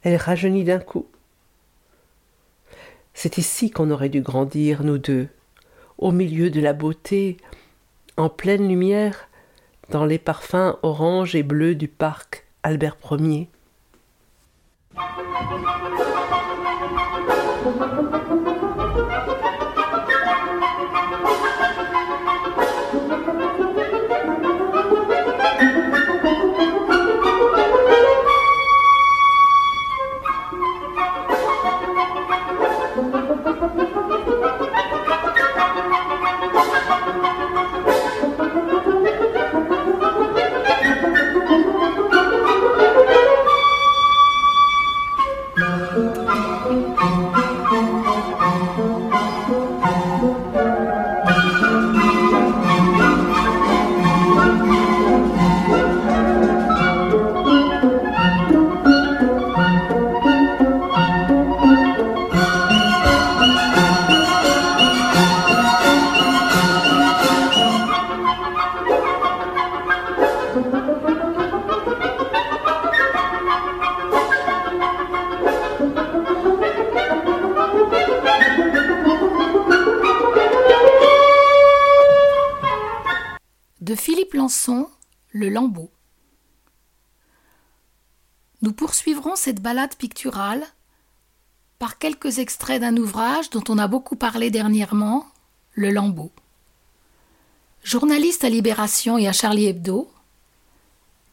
elle 0.03 0.17
rajeunit 0.17 0.65
d'un 0.65 0.81
coup. 0.81 1.07
C'est 3.15 3.39
ici 3.39 3.71
qu'on 3.71 3.93
aurait 3.93 4.09
dû 4.09 4.23
grandir, 4.23 4.83
nous 4.83 4.99
deux, 4.99 5.29
au 5.99 6.11
milieu 6.11 6.51
de 6.51 6.61
la 6.61 6.73
beauté, 6.73 7.37
en 8.17 8.29
pleine 8.29 8.67
lumière, 8.67 9.29
dans 9.91 10.05
les 10.05 10.19
parfums 10.19 10.79
orange 10.83 11.37
et 11.37 11.45
bleu 11.45 11.77
du 11.77 11.87
parc 11.87 12.45
Albert 12.65 12.97
Ier. 13.13 13.49
Balade 89.61 89.95
picturale 89.95 90.67
par 91.79 91.99
quelques 91.99 92.39
extraits 92.39 92.81
d'un 92.81 92.97
ouvrage 92.97 93.51
dont 93.51 93.65
on 93.69 93.79
a 93.79 93.87
beaucoup 93.87 94.17
parlé 94.17 94.51
dernièrement, 94.51 95.27
Le 95.73 95.91
Lambeau. 95.91 96.31
Journaliste 97.83 98.45
à 98.45 98.51
Libération 98.51 99.17
et 99.17 99.29
à 99.29 99.33
Charlie 99.33 99.67
Hebdo, 99.67 100.11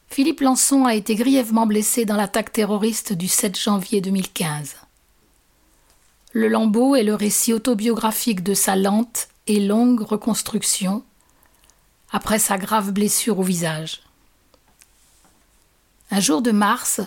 Philippe 0.10 0.40
Lançon 0.42 0.86
a 0.86 0.96
été 0.96 1.16
grièvement 1.16 1.66
blessé 1.66 2.06
dans 2.06 2.16
l'attaque 2.16 2.54
terroriste 2.54 3.12
du 3.12 3.28
7 3.28 3.60
janvier 3.60 4.00
2015. 4.00 4.78
Le 6.32 6.48
Lambeau 6.48 6.96
est 6.96 7.04
le 7.04 7.16
récit 7.16 7.54
autobiographique 7.54 8.44
de 8.44 8.54
sa 8.54 8.76
lente 8.76 9.28
et 9.48 9.60
longue 9.60 10.02
reconstruction 10.02 11.04
après 12.12 12.40
sa 12.40 12.58
grave 12.58 12.92
blessure 12.92 13.40
au 13.40 13.44
visage. 13.44 14.02
Un 16.10 16.22
jour 16.22 16.42
de 16.42 16.52
mars, 16.52 17.02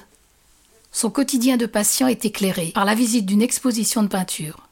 son 0.91 1.11
quotidien 1.11 1.57
de 1.57 1.67
patient 1.67 2.09
est 2.09 2.25
éclairé 2.25 2.73
par 2.75 2.85
la 2.85 2.95
visite 2.95 3.27
d'une 3.27 3.43
exposition 3.43 4.03
de 4.03 4.09
peinture. 4.09 4.69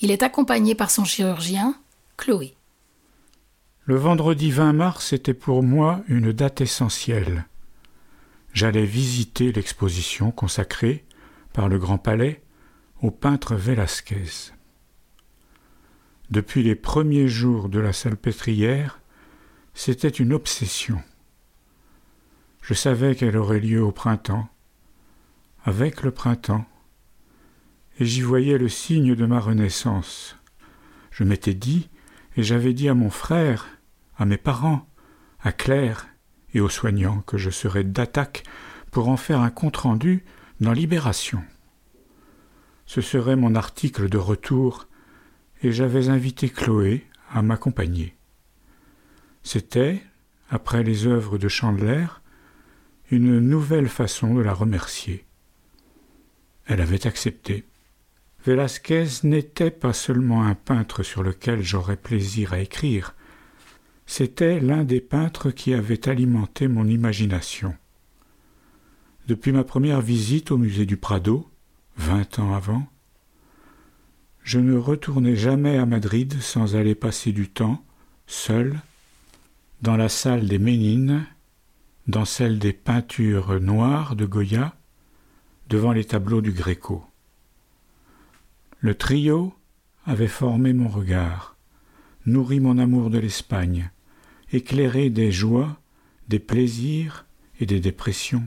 Il 0.00 0.10
est 0.10 0.22
accompagné 0.22 0.74
par 0.74 0.90
son 0.90 1.04
chirurgien, 1.04 1.76
Chloé. 2.16 2.54
Le 3.84 3.96
vendredi 3.96 4.50
20 4.50 4.72
mars 4.74 5.12
était 5.12 5.34
pour 5.34 5.62
moi 5.62 6.02
une 6.08 6.32
date 6.32 6.60
essentielle. 6.60 7.46
J'allais 8.52 8.84
visiter 8.84 9.52
l'exposition 9.52 10.30
consacrée, 10.30 11.04
par 11.52 11.68
le 11.68 11.78
Grand 11.78 11.98
Palais, 11.98 12.42
au 13.00 13.10
peintre 13.10 13.54
Velasquez. 13.54 14.52
Depuis 16.30 16.62
les 16.62 16.74
premiers 16.74 17.28
jours 17.28 17.68
de 17.68 17.78
la 17.78 17.92
salpêtrière, 17.92 19.00
c'était 19.74 20.08
une 20.08 20.32
obsession. 20.32 21.02
Je 22.62 22.74
savais 22.74 23.16
qu'elle 23.16 23.36
aurait 23.36 23.58
lieu 23.58 23.82
au 23.82 23.90
printemps, 23.90 24.48
avec 25.64 26.02
le 26.02 26.12
printemps, 26.12 26.64
et 27.98 28.06
j'y 28.06 28.22
voyais 28.22 28.56
le 28.56 28.68
signe 28.68 29.16
de 29.16 29.26
ma 29.26 29.40
renaissance. 29.40 30.36
Je 31.10 31.24
m'étais 31.24 31.54
dit, 31.54 31.90
et 32.36 32.44
j'avais 32.44 32.72
dit 32.72 32.88
à 32.88 32.94
mon 32.94 33.10
frère, 33.10 33.66
à 34.16 34.24
mes 34.24 34.36
parents, 34.36 34.86
à 35.40 35.50
Claire 35.50 36.06
et 36.54 36.60
aux 36.60 36.68
soignants 36.68 37.22
que 37.22 37.36
je 37.36 37.50
serais 37.50 37.82
d'attaque 37.82 38.44
pour 38.92 39.08
en 39.08 39.16
faire 39.16 39.40
un 39.40 39.50
compte-rendu 39.50 40.24
dans 40.60 40.72
Libération. 40.72 41.42
Ce 42.86 43.00
serait 43.00 43.36
mon 43.36 43.56
article 43.56 44.08
de 44.08 44.18
retour 44.18 44.86
et 45.62 45.72
j'avais 45.72 46.10
invité 46.10 46.48
Chloé 46.48 47.06
à 47.32 47.42
m'accompagner. 47.42 48.16
C'était, 49.42 50.02
après 50.48 50.84
les 50.84 51.06
œuvres 51.06 51.38
de 51.38 51.48
Chandler, 51.48 52.06
une 53.12 53.40
nouvelle 53.40 53.88
façon 53.88 54.34
de 54.34 54.40
la 54.40 54.54
remercier. 54.54 55.24
Elle 56.66 56.80
avait 56.80 57.06
accepté. 57.06 57.64
Velasquez 58.44 59.06
n'était 59.22 59.70
pas 59.70 59.92
seulement 59.92 60.44
un 60.44 60.54
peintre 60.54 61.02
sur 61.02 61.22
lequel 61.22 61.62
j'aurais 61.62 61.96
plaisir 61.96 62.54
à 62.54 62.60
écrire, 62.60 63.14
c'était 64.06 64.60
l'un 64.60 64.84
des 64.84 65.00
peintres 65.00 65.50
qui 65.50 65.74
avait 65.74 66.08
alimenté 66.08 66.68
mon 66.68 66.86
imagination. 66.86 67.74
Depuis 69.28 69.52
ma 69.52 69.62
première 69.62 70.00
visite 70.00 70.50
au 70.50 70.58
musée 70.58 70.86
du 70.86 70.96
Prado, 70.96 71.48
vingt 71.96 72.38
ans 72.38 72.54
avant, 72.54 72.86
je 74.42 74.58
ne 74.58 74.76
retournai 74.76 75.36
jamais 75.36 75.78
à 75.78 75.86
Madrid 75.86 76.40
sans 76.40 76.74
aller 76.74 76.96
passer 76.96 77.30
du 77.30 77.48
temps, 77.48 77.84
seul, 78.26 78.80
dans 79.82 79.96
la 79.96 80.08
salle 80.08 80.48
des 80.48 80.58
Ménines, 80.58 81.26
dans 82.06 82.24
celle 82.24 82.58
des 82.58 82.72
peintures 82.72 83.60
noires 83.60 84.16
de 84.16 84.26
Goya, 84.26 84.74
devant 85.68 85.92
les 85.92 86.04
tableaux 86.04 86.40
du 86.40 86.52
Gréco. 86.52 87.04
Le 88.80 88.94
trio 88.94 89.54
avait 90.04 90.28
formé 90.28 90.72
mon 90.72 90.88
regard, 90.88 91.56
nourri 92.26 92.60
mon 92.60 92.78
amour 92.78 93.10
de 93.10 93.18
l'Espagne, 93.18 93.90
éclairé 94.52 95.10
des 95.10 95.30
joies, 95.30 95.80
des 96.28 96.40
plaisirs 96.40 97.26
et 97.60 97.66
des 97.66 97.80
dépressions. 97.80 98.46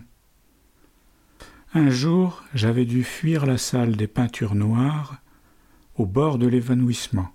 Un 1.74 1.90
jour, 1.90 2.44
j'avais 2.54 2.86
dû 2.86 3.04
fuir 3.04 3.46
la 3.46 3.58
salle 3.58 3.96
des 3.96 4.08
peintures 4.08 4.56
noires 4.56 5.18
au 5.96 6.06
bord 6.06 6.38
de 6.38 6.48
l'évanouissement. 6.48 7.30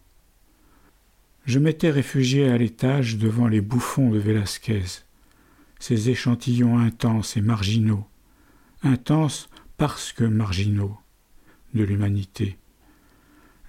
Je 1.47 1.59
m'étais 1.59 1.91
réfugié 1.91 2.49
à 2.49 2.59
l'étage 2.59 3.17
devant 3.17 3.49
les 3.49 3.61
bouffons 3.61 4.11
de 4.11 4.19
Velasquez, 4.19 5.03
ces 5.81 6.11
échantillons 6.11 6.79
intenses 6.79 7.37
et 7.37 7.41
marginaux, 7.41 8.07
intenses 8.85 9.49
parce 9.77 10.13
que 10.13 10.25
marginaux, 10.25 10.97
de 11.75 11.83
l'humanité. 11.83 12.59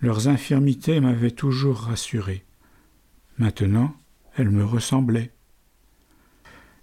Leurs 0.02 0.28
infirmités 0.28 1.00
m'avaient 1.00 1.32
toujours 1.32 1.78
rassuré. 1.78 2.44
Maintenant, 3.38 3.96
elles 4.36 4.50
me 4.50 4.66
ressemblaient. 4.66 5.32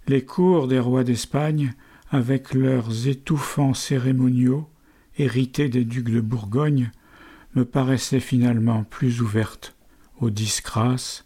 Les 0.07 0.25
cours 0.25 0.67
des 0.67 0.79
rois 0.79 1.03
d'Espagne, 1.03 1.73
avec 2.09 2.53
leurs 2.53 3.07
étouffants 3.07 3.75
cérémoniaux, 3.75 4.67
hérités 5.17 5.69
des 5.69 5.85
ducs 5.85 6.09
de 6.09 6.21
Bourgogne, 6.21 6.91
me 7.55 7.65
paraissait 7.65 8.19
finalement 8.19 8.83
plus 8.83 9.21
ouverte 9.21 9.75
aux 10.19 10.29
disgrâces 10.29 11.25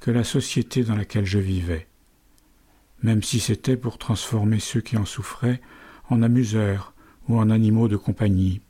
que 0.00 0.10
la 0.10 0.24
société 0.24 0.84
dans 0.84 0.94
laquelle 0.94 1.26
je 1.26 1.38
vivais, 1.38 1.88
même 3.02 3.22
si 3.22 3.40
c'était 3.40 3.76
pour 3.76 3.98
transformer 3.98 4.60
ceux 4.60 4.80
qui 4.80 4.96
en 4.96 5.04
souffraient 5.04 5.60
en 6.08 6.22
amuseurs 6.22 6.94
ou 7.28 7.38
en 7.38 7.50
animaux 7.50 7.88
de 7.88 7.96
compagnie. 7.96 8.60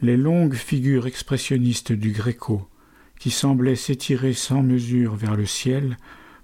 Les 0.00 0.16
longues 0.16 0.54
figures 0.54 1.06
expressionnistes 1.06 1.92
du 1.92 2.10
Gréco, 2.10 2.68
qui 3.18 3.30
semblaient 3.30 3.76
s'étirer 3.76 4.32
sans 4.32 4.62
mesure 4.62 5.14
vers 5.14 5.36
le 5.36 5.46
ciel, 5.46 5.96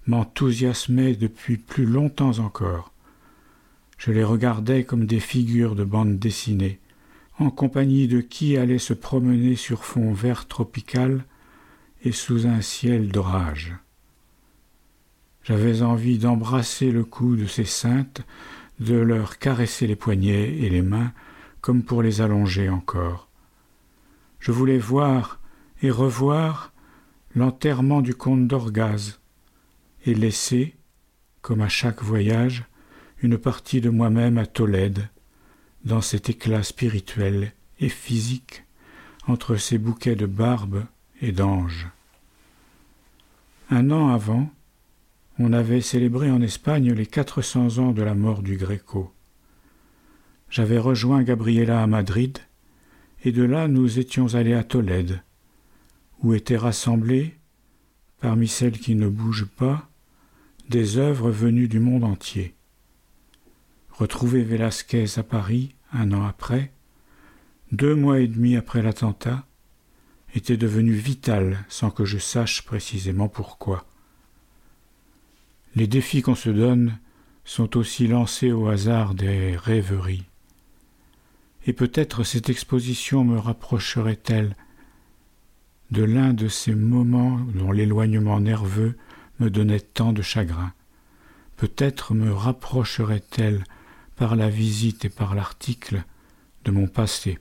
m'enthousiasmaient 0.07 1.15
depuis 1.15 1.57
plus 1.57 1.85
longtemps 1.85 2.39
encore. 2.39 2.93
Je 3.97 4.11
les 4.11 4.23
regardais 4.23 4.85
comme 4.85 5.05
des 5.05 5.19
figures 5.19 5.75
de 5.75 5.83
bande 5.83 6.17
dessinée, 6.19 6.79
en 7.37 7.49
compagnie 7.49 8.07
de 8.07 8.21
qui 8.21 8.55
allait 8.55 8.79
se 8.79 8.93
promener 8.93 9.55
sur 9.55 9.83
fond 9.83 10.13
vert 10.13 10.47
tropical 10.47 11.25
et 12.03 12.13
sous 12.13 12.47
un 12.47 12.61
ciel 12.61 13.09
d'orage. 13.09 13.75
J'avais 15.43 15.81
envie 15.81 16.17
d'embrasser 16.17 16.91
le 16.91 17.03
cou 17.03 17.35
de 17.35 17.45
ces 17.45 17.65
saintes, 17.65 18.21
de 18.79 18.95
leur 18.95 19.39
caresser 19.39 19.87
les 19.87 19.95
poignets 19.95 20.57
et 20.57 20.69
les 20.69 20.81
mains, 20.81 21.11
comme 21.61 21.83
pour 21.83 22.01
les 22.01 22.21
allonger 22.21 22.69
encore. 22.69 23.27
Je 24.39 24.51
voulais 24.51 24.77
voir 24.77 25.39
et 25.81 25.91
revoir 25.91 26.71
l'enterrement 27.35 28.01
du 28.01 28.15
comte 28.15 28.47
d'Orgaz, 28.47 29.19
et 30.05 30.13
laisser, 30.13 30.75
comme 31.41 31.61
à 31.61 31.69
chaque 31.69 32.01
voyage, 32.01 32.65
une 33.21 33.37
partie 33.37 33.81
de 33.81 33.89
moi-même 33.89 34.37
à 34.37 34.45
Tolède, 34.45 35.09
dans 35.83 36.01
cet 36.01 36.29
éclat 36.29 36.63
spirituel 36.63 37.53
et 37.79 37.89
physique 37.89 38.63
entre 39.27 39.55
ces 39.55 39.77
bouquets 39.77 40.15
de 40.15 40.25
barbe 40.25 40.85
et 41.21 41.31
d'anges. 41.31 41.87
Un 43.69 43.91
an 43.91 44.09
avant, 44.09 44.49
on 45.39 45.53
avait 45.53 45.79
célébré 45.79 46.29
en 46.29 46.41
Espagne 46.41 46.91
les 46.91 47.05
quatre 47.05 47.41
cents 47.41 47.77
ans 47.77 47.93
de 47.93 48.03
la 48.03 48.13
mort 48.13 48.43
du 48.43 48.57
Gréco. 48.57 49.13
J'avais 50.49 50.77
rejoint 50.77 51.23
Gabriela 51.23 51.81
à 51.81 51.87
Madrid, 51.87 52.39
et 53.23 53.31
de 53.31 53.43
là 53.43 53.69
nous 53.69 53.99
étions 53.99 54.35
allés 54.35 54.53
à 54.53 54.65
Tolède, 54.65 55.23
où 56.21 56.33
étaient 56.33 56.57
rassemblées, 56.57 57.37
parmi 58.19 58.49
celles 58.49 58.77
qui 58.77 58.95
ne 58.95 59.07
bougent 59.07 59.47
pas, 59.47 59.89
des 60.67 60.97
œuvres 60.97 61.31
venues 61.31 61.69
du 61.69 61.79
monde 61.79 62.03
entier. 62.03 62.53
Retrouver 63.91 64.43
Velasquez 64.43 65.05
à 65.17 65.23
Paris 65.23 65.73
un 65.93 66.11
an 66.11 66.25
après, 66.25 66.73
deux 67.71 67.95
mois 67.95 68.19
et 68.19 68.27
demi 68.27 68.57
après 68.57 68.81
l'attentat, 68.81 69.45
était 70.35 70.57
devenu 70.57 70.91
vital 70.91 71.63
sans 71.69 71.91
que 71.91 72.03
je 72.03 72.17
sache 72.17 72.63
précisément 72.63 73.29
pourquoi. 73.29 73.85
Les 75.75 75.87
défis 75.87 76.21
qu'on 76.21 76.35
se 76.35 76.49
donne 76.49 76.97
sont 77.45 77.77
aussi 77.77 78.07
lancés 78.07 78.51
au 78.51 78.67
hasard 78.67 79.13
des 79.13 79.55
rêveries. 79.55 80.25
Et 81.65 81.73
peut-être 81.73 82.23
cette 82.23 82.49
exposition 82.49 83.23
me 83.23 83.37
rapprocherait-elle 83.37 84.55
de 85.91 86.03
l'un 86.03 86.33
de 86.33 86.47
ces 86.47 86.75
moments 86.75 87.39
dont 87.55 87.71
l'éloignement 87.71 88.39
nerveux 88.39 88.97
me 89.39 89.49
donnait 89.49 89.79
tant 89.79 90.13
de 90.13 90.21
chagrin. 90.21 90.73
Peut-être 91.57 92.13
me 92.13 92.31
rapprocherait-elle 92.31 93.63
par 94.15 94.35
la 94.35 94.49
visite 94.49 95.05
et 95.05 95.09
par 95.09 95.35
l'article 95.35 96.03
de 96.65 96.71
mon 96.71 96.87
passé. 96.87 97.37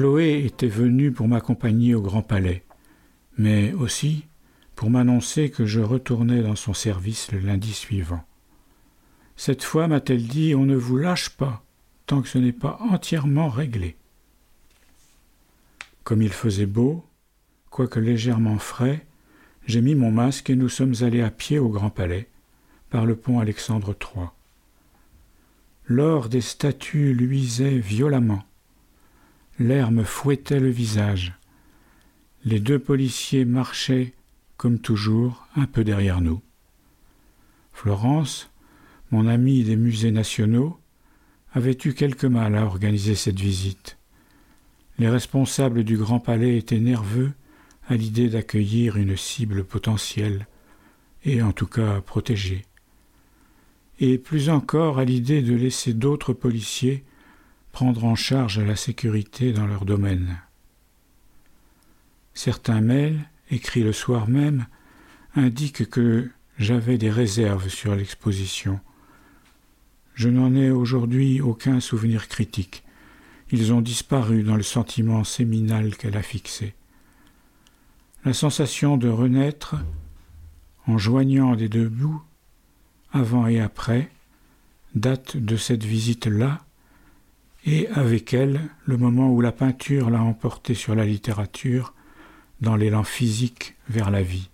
Chloé 0.00 0.46
était 0.46 0.66
venue 0.66 1.12
pour 1.12 1.28
m'accompagner 1.28 1.94
au 1.94 2.00
Grand 2.00 2.22
Palais, 2.22 2.64
mais 3.36 3.74
aussi 3.74 4.24
pour 4.74 4.88
m'annoncer 4.88 5.50
que 5.50 5.66
je 5.66 5.80
retournais 5.80 6.40
dans 6.40 6.56
son 6.56 6.72
service 6.72 7.30
le 7.32 7.38
lundi 7.38 7.74
suivant. 7.74 8.24
Cette 9.36 9.62
fois, 9.62 9.88
m'a-t-elle 9.88 10.26
dit, 10.26 10.54
on 10.54 10.64
ne 10.64 10.74
vous 10.74 10.96
lâche 10.96 11.28
pas 11.28 11.62
tant 12.06 12.22
que 12.22 12.28
ce 12.28 12.38
n'est 12.38 12.54
pas 12.54 12.78
entièrement 12.80 13.50
réglé. 13.50 13.98
Comme 16.02 16.22
il 16.22 16.32
faisait 16.32 16.64
beau, 16.64 17.04
quoique 17.68 18.00
légèrement 18.00 18.58
frais, 18.58 19.04
j'ai 19.66 19.82
mis 19.82 19.94
mon 19.94 20.10
masque 20.10 20.48
et 20.48 20.56
nous 20.56 20.70
sommes 20.70 20.94
allés 21.02 21.20
à 21.20 21.30
pied 21.30 21.58
au 21.58 21.68
Grand 21.68 21.90
Palais, 21.90 22.26
par 22.88 23.04
le 23.04 23.16
pont 23.16 23.38
Alexandre 23.38 23.94
III. 24.00 24.28
L'or 25.84 26.30
des 26.30 26.40
statues 26.40 27.12
luisait 27.12 27.76
violemment 27.76 28.44
L'air 29.60 29.90
me 29.90 30.04
fouettait 30.04 30.58
le 30.58 30.70
visage. 30.70 31.34
Les 32.46 32.60
deux 32.60 32.78
policiers 32.78 33.44
marchaient, 33.44 34.14
comme 34.56 34.78
toujours, 34.78 35.46
un 35.54 35.66
peu 35.66 35.84
derrière 35.84 36.22
nous. 36.22 36.40
Florence, 37.74 38.50
mon 39.10 39.26
amie 39.26 39.62
des 39.62 39.76
musées 39.76 40.12
nationaux, 40.12 40.80
avait 41.52 41.76
eu 41.84 41.92
quelque 41.92 42.26
mal 42.26 42.56
à 42.56 42.64
organiser 42.64 43.14
cette 43.14 43.38
visite. 43.38 43.98
Les 44.98 45.10
responsables 45.10 45.84
du 45.84 45.98
Grand 45.98 46.20
Palais 46.20 46.56
étaient 46.56 46.80
nerveux 46.80 47.34
à 47.86 47.96
l'idée 47.96 48.30
d'accueillir 48.30 48.96
une 48.96 49.18
cible 49.18 49.64
potentielle, 49.64 50.46
et 51.26 51.42
en 51.42 51.52
tout 51.52 51.66
cas 51.66 52.00
protégée, 52.00 52.64
et 53.98 54.16
plus 54.16 54.48
encore 54.48 54.98
à 54.98 55.04
l'idée 55.04 55.42
de 55.42 55.54
laisser 55.54 55.92
d'autres 55.92 56.32
policiers 56.32 57.04
prendre 57.72 58.04
en 58.04 58.14
charge 58.14 58.58
la 58.58 58.76
sécurité 58.76 59.52
dans 59.52 59.66
leur 59.66 59.84
domaine. 59.84 60.38
Certains 62.34 62.80
mails, 62.80 63.20
écrits 63.50 63.82
le 63.82 63.92
soir 63.92 64.28
même, 64.28 64.66
indiquent 65.34 65.88
que 65.88 66.30
j'avais 66.58 66.98
des 66.98 67.10
réserves 67.10 67.68
sur 67.68 67.94
l'exposition. 67.94 68.80
Je 70.14 70.28
n'en 70.28 70.54
ai 70.54 70.70
aujourd'hui 70.70 71.40
aucun 71.40 71.80
souvenir 71.80 72.28
critique. 72.28 72.84
Ils 73.52 73.72
ont 73.72 73.80
disparu 73.80 74.42
dans 74.42 74.56
le 74.56 74.62
sentiment 74.62 75.24
séminal 75.24 75.96
qu'elle 75.96 76.16
a 76.16 76.22
fixé. 76.22 76.74
La 78.24 78.34
sensation 78.34 78.96
de 78.96 79.08
renaître, 79.08 79.76
en 80.86 80.98
joignant 80.98 81.56
des 81.56 81.68
deux 81.68 81.88
bouts, 81.88 82.22
avant 83.12 83.46
et 83.46 83.60
après, 83.60 84.10
date 84.94 85.36
de 85.36 85.56
cette 85.56 85.84
visite-là, 85.84 86.60
et 87.66 87.88
avec 87.88 88.32
elle 88.32 88.60
le 88.86 88.96
moment 88.96 89.30
où 89.30 89.40
la 89.40 89.52
peinture 89.52 90.10
l'a 90.10 90.22
emporté 90.22 90.74
sur 90.74 90.94
la 90.94 91.04
littérature 91.04 91.94
dans 92.60 92.76
l'élan 92.76 93.04
physique 93.04 93.76
vers 93.88 94.10
la 94.10 94.22
vie. 94.22 94.50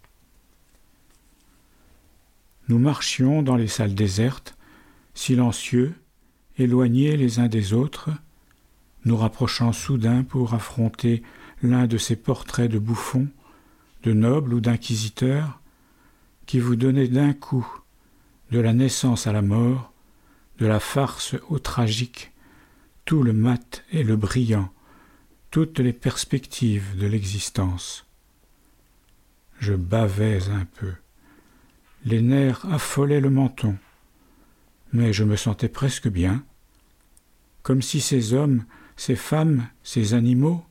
Nous 2.69 2.79
marchions 2.79 3.43
dans 3.43 3.57
les 3.57 3.69
salles 3.69 3.95
désertes, 3.95 4.57
silencieux, 5.15 5.95
éloignés 6.59 7.17
les 7.17 7.39
uns 7.39 7.49
des 7.49 7.73
autres, 7.73 8.11
nous 9.05 9.17
rapprochant 9.17 9.73
soudain 9.73 10.25
pour 10.25 10.55
affronter 10.55 11.23
l'un 11.63 11.87
de 11.87 11.97
ces 11.97 12.17
portraits 12.17 12.71
de 12.71 12.79
bouffons, 12.79 13.29
de 14.03 14.13
nobles 14.13 14.55
ou 14.55 14.61
d'inquisiteurs, 14.61 15.61
qui 16.47 16.59
vous 16.59 16.77
donnaient 16.77 17.09
d'un 17.09 17.33
coup, 17.33 17.67
de 18.51 18.59
la 18.59 18.73
naissance 18.73 19.27
à 19.27 19.33
la 19.33 19.43
mort, 19.43 19.93
de 20.59 20.67
la 20.67 20.81
farce 20.81 21.37
au 21.49 21.59
tragique, 21.59 22.33
tout 23.07 23.23
le 23.23 23.33
mat 23.33 23.85
et 23.93 24.03
le 24.03 24.17
brillant, 24.17 24.69
toutes 25.51 25.79
les 25.79 25.93
perspectives 25.93 26.99
de 26.99 27.07
l'existence. 27.07 28.05
Je 29.61 29.75
bavais 29.75 30.49
un 30.51 30.65
peu. 30.65 30.93
Les 32.05 32.21
nerfs 32.21 32.67
affolaient 32.67 33.21
le 33.21 33.31
menton, 33.31 33.77
mais 34.93 35.13
je 35.13 35.23
me 35.23 35.37
sentais 35.37 35.69
presque 35.69 36.09
bien, 36.09 36.45
comme 37.63 37.81
si 37.81 38.01
ces 38.01 38.35
hommes, 38.35 38.65
ces 38.97 39.17
femmes, 39.17 39.69
ces 39.83 40.15
animaux 40.15 40.65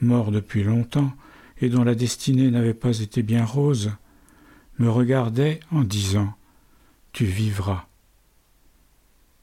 mort 0.00 0.32
depuis 0.32 0.64
longtemps 0.64 1.12
et 1.60 1.68
dont 1.68 1.84
la 1.84 1.94
destinée 1.94 2.50
n'avait 2.50 2.74
pas 2.74 3.00
été 3.00 3.22
bien 3.22 3.44
rose, 3.44 3.92
me 4.78 4.88
regardaient 4.88 5.60
en 5.70 5.82
disant 5.82 6.32
Tu 7.12 7.26
vivras. 7.26 7.89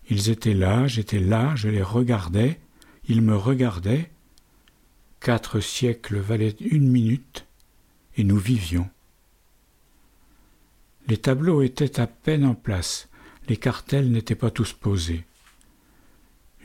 Ils 0.09 0.29
étaient 0.29 0.53
là, 0.53 0.87
j'étais 0.87 1.19
là, 1.19 1.53
je 1.55 1.67
les 1.67 1.81
regardais, 1.81 2.59
ils 3.07 3.21
me 3.21 3.35
regardaient. 3.35 4.09
Quatre 5.19 5.59
siècles 5.59 6.17
valaient 6.17 6.55
une 6.61 6.87
minute, 6.87 7.45
et 8.15 8.23
nous 8.23 8.37
vivions. 8.37 8.89
Les 11.07 11.17
tableaux 11.17 11.61
étaient 11.61 11.99
à 11.99 12.07
peine 12.07 12.45
en 12.45 12.53
place, 12.53 13.09
les 13.47 13.57
cartels 13.57 14.11
n'étaient 14.11 14.35
pas 14.35 14.51
tous 14.51 14.73
posés. 14.73 15.25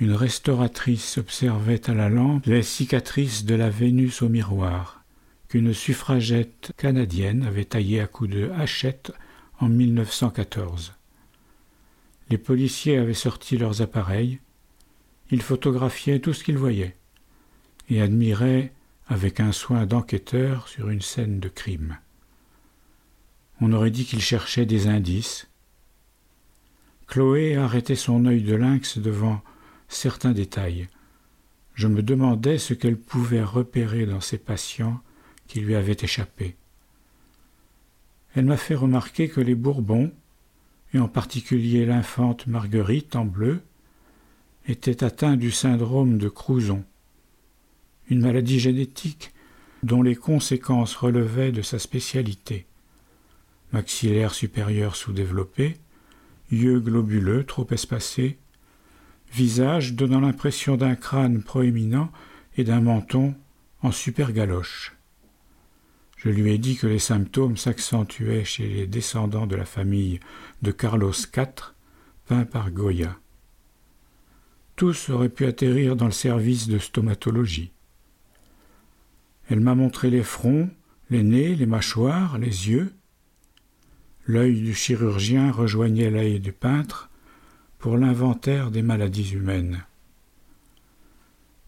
Une 0.00 0.14
restauratrice 0.14 1.18
observait 1.18 1.88
à 1.88 1.94
la 1.94 2.08
lampe 2.08 2.46
les 2.46 2.62
cicatrices 2.62 3.44
de 3.44 3.54
la 3.54 3.70
Vénus 3.70 4.22
au 4.22 4.28
miroir, 4.28 5.04
qu'une 5.48 5.72
suffragette 5.72 6.72
canadienne 6.76 7.44
avait 7.44 7.64
taillée 7.64 8.00
à 8.00 8.06
coups 8.06 8.30
de 8.30 8.50
hachette 8.50 9.12
en 9.60 9.68
1914. 9.68 10.94
Les 12.32 12.38
policiers 12.38 12.96
avaient 12.96 13.12
sorti 13.12 13.58
leurs 13.58 13.82
appareils, 13.82 14.40
ils 15.30 15.42
photographiaient 15.42 16.18
tout 16.18 16.32
ce 16.32 16.42
qu'ils 16.42 16.56
voyaient, 16.56 16.96
et 17.90 18.00
admiraient 18.00 18.72
avec 19.06 19.38
un 19.38 19.52
soin 19.52 19.84
d'enquêteur 19.84 20.66
sur 20.66 20.88
une 20.88 21.02
scène 21.02 21.40
de 21.40 21.50
crime. 21.50 21.98
On 23.60 23.74
aurait 23.74 23.90
dit 23.90 24.06
qu'ils 24.06 24.22
cherchaient 24.22 24.64
des 24.64 24.86
indices. 24.86 25.50
Chloé 27.06 27.56
arrêtait 27.56 27.96
son 27.96 28.24
œil 28.24 28.40
de 28.40 28.54
lynx 28.54 28.96
devant 28.96 29.42
certains 29.88 30.32
détails. 30.32 30.88
Je 31.74 31.86
me 31.86 32.02
demandais 32.02 32.56
ce 32.56 32.72
qu'elle 32.72 32.96
pouvait 32.96 33.44
repérer 33.44 34.06
dans 34.06 34.22
ses 34.22 34.38
patients 34.38 35.02
qui 35.48 35.60
lui 35.60 35.74
avaient 35.74 35.98
échappé. 36.00 36.56
Elle 38.34 38.46
m'a 38.46 38.56
fait 38.56 38.74
remarquer 38.74 39.28
que 39.28 39.42
les 39.42 39.54
Bourbons, 39.54 40.10
et 40.94 40.98
en 40.98 41.08
particulier 41.08 41.86
l'infante 41.86 42.46
Marguerite 42.46 43.16
en 43.16 43.24
bleu, 43.24 43.62
étaient 44.66 45.02
atteints 45.02 45.36
du 45.36 45.50
syndrome 45.50 46.18
de 46.18 46.28
Crouzon, 46.28 46.84
une 48.08 48.20
maladie 48.20 48.60
génétique 48.60 49.32
dont 49.82 50.02
les 50.02 50.14
conséquences 50.14 50.94
relevaient 50.94 51.52
de 51.52 51.62
sa 51.62 51.78
spécialité. 51.78 52.66
Maxillaire 53.72 54.34
supérieur 54.34 54.94
sous-développé, 54.94 55.76
yeux 56.50 56.78
globuleux 56.78 57.44
trop 57.44 57.66
espacés, 57.70 58.38
visage 59.32 59.94
donnant 59.94 60.20
l'impression 60.20 60.76
d'un 60.76 60.94
crâne 60.94 61.42
proéminent 61.42 62.12
et 62.56 62.64
d'un 62.64 62.80
menton 62.80 63.34
en 63.80 63.90
super 63.90 64.32
galoche. 64.32 64.94
Je 66.24 66.30
lui 66.30 66.52
ai 66.52 66.58
dit 66.58 66.76
que 66.76 66.86
les 66.86 67.00
symptômes 67.00 67.56
s'accentuaient 67.56 68.44
chez 68.44 68.68
les 68.68 68.86
descendants 68.86 69.48
de 69.48 69.56
la 69.56 69.64
famille 69.64 70.20
de 70.62 70.70
Carlos 70.70 71.10
IV, 71.10 71.74
peint 72.26 72.44
par 72.44 72.70
Goya. 72.70 73.18
Tous 74.76 75.10
auraient 75.10 75.28
pu 75.28 75.46
atterrir 75.46 75.96
dans 75.96 76.04
le 76.04 76.12
service 76.12 76.68
de 76.68 76.78
stomatologie. 76.78 77.72
Elle 79.48 79.58
m'a 79.58 79.74
montré 79.74 80.10
les 80.10 80.22
fronts, 80.22 80.70
les 81.10 81.24
nez, 81.24 81.56
les 81.56 81.66
mâchoires, 81.66 82.38
les 82.38 82.70
yeux. 82.70 82.92
L'œil 84.24 84.60
du 84.60 84.74
chirurgien 84.74 85.50
rejoignait 85.50 86.10
l'œil 86.10 86.38
du 86.38 86.52
peintre, 86.52 87.10
pour 87.80 87.96
l'inventaire 87.96 88.70
des 88.70 88.82
maladies 88.82 89.32
humaines. 89.32 89.84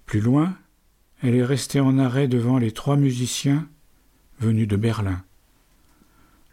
Plus 0.06 0.20
loin, 0.20 0.56
elle 1.22 1.34
est 1.34 1.44
restée 1.44 1.80
en 1.80 1.98
arrêt 1.98 2.28
devant 2.28 2.58
les 2.58 2.70
trois 2.70 2.96
musiciens 2.96 3.68
venus 4.44 4.68
de 4.68 4.76
Berlin. 4.76 5.22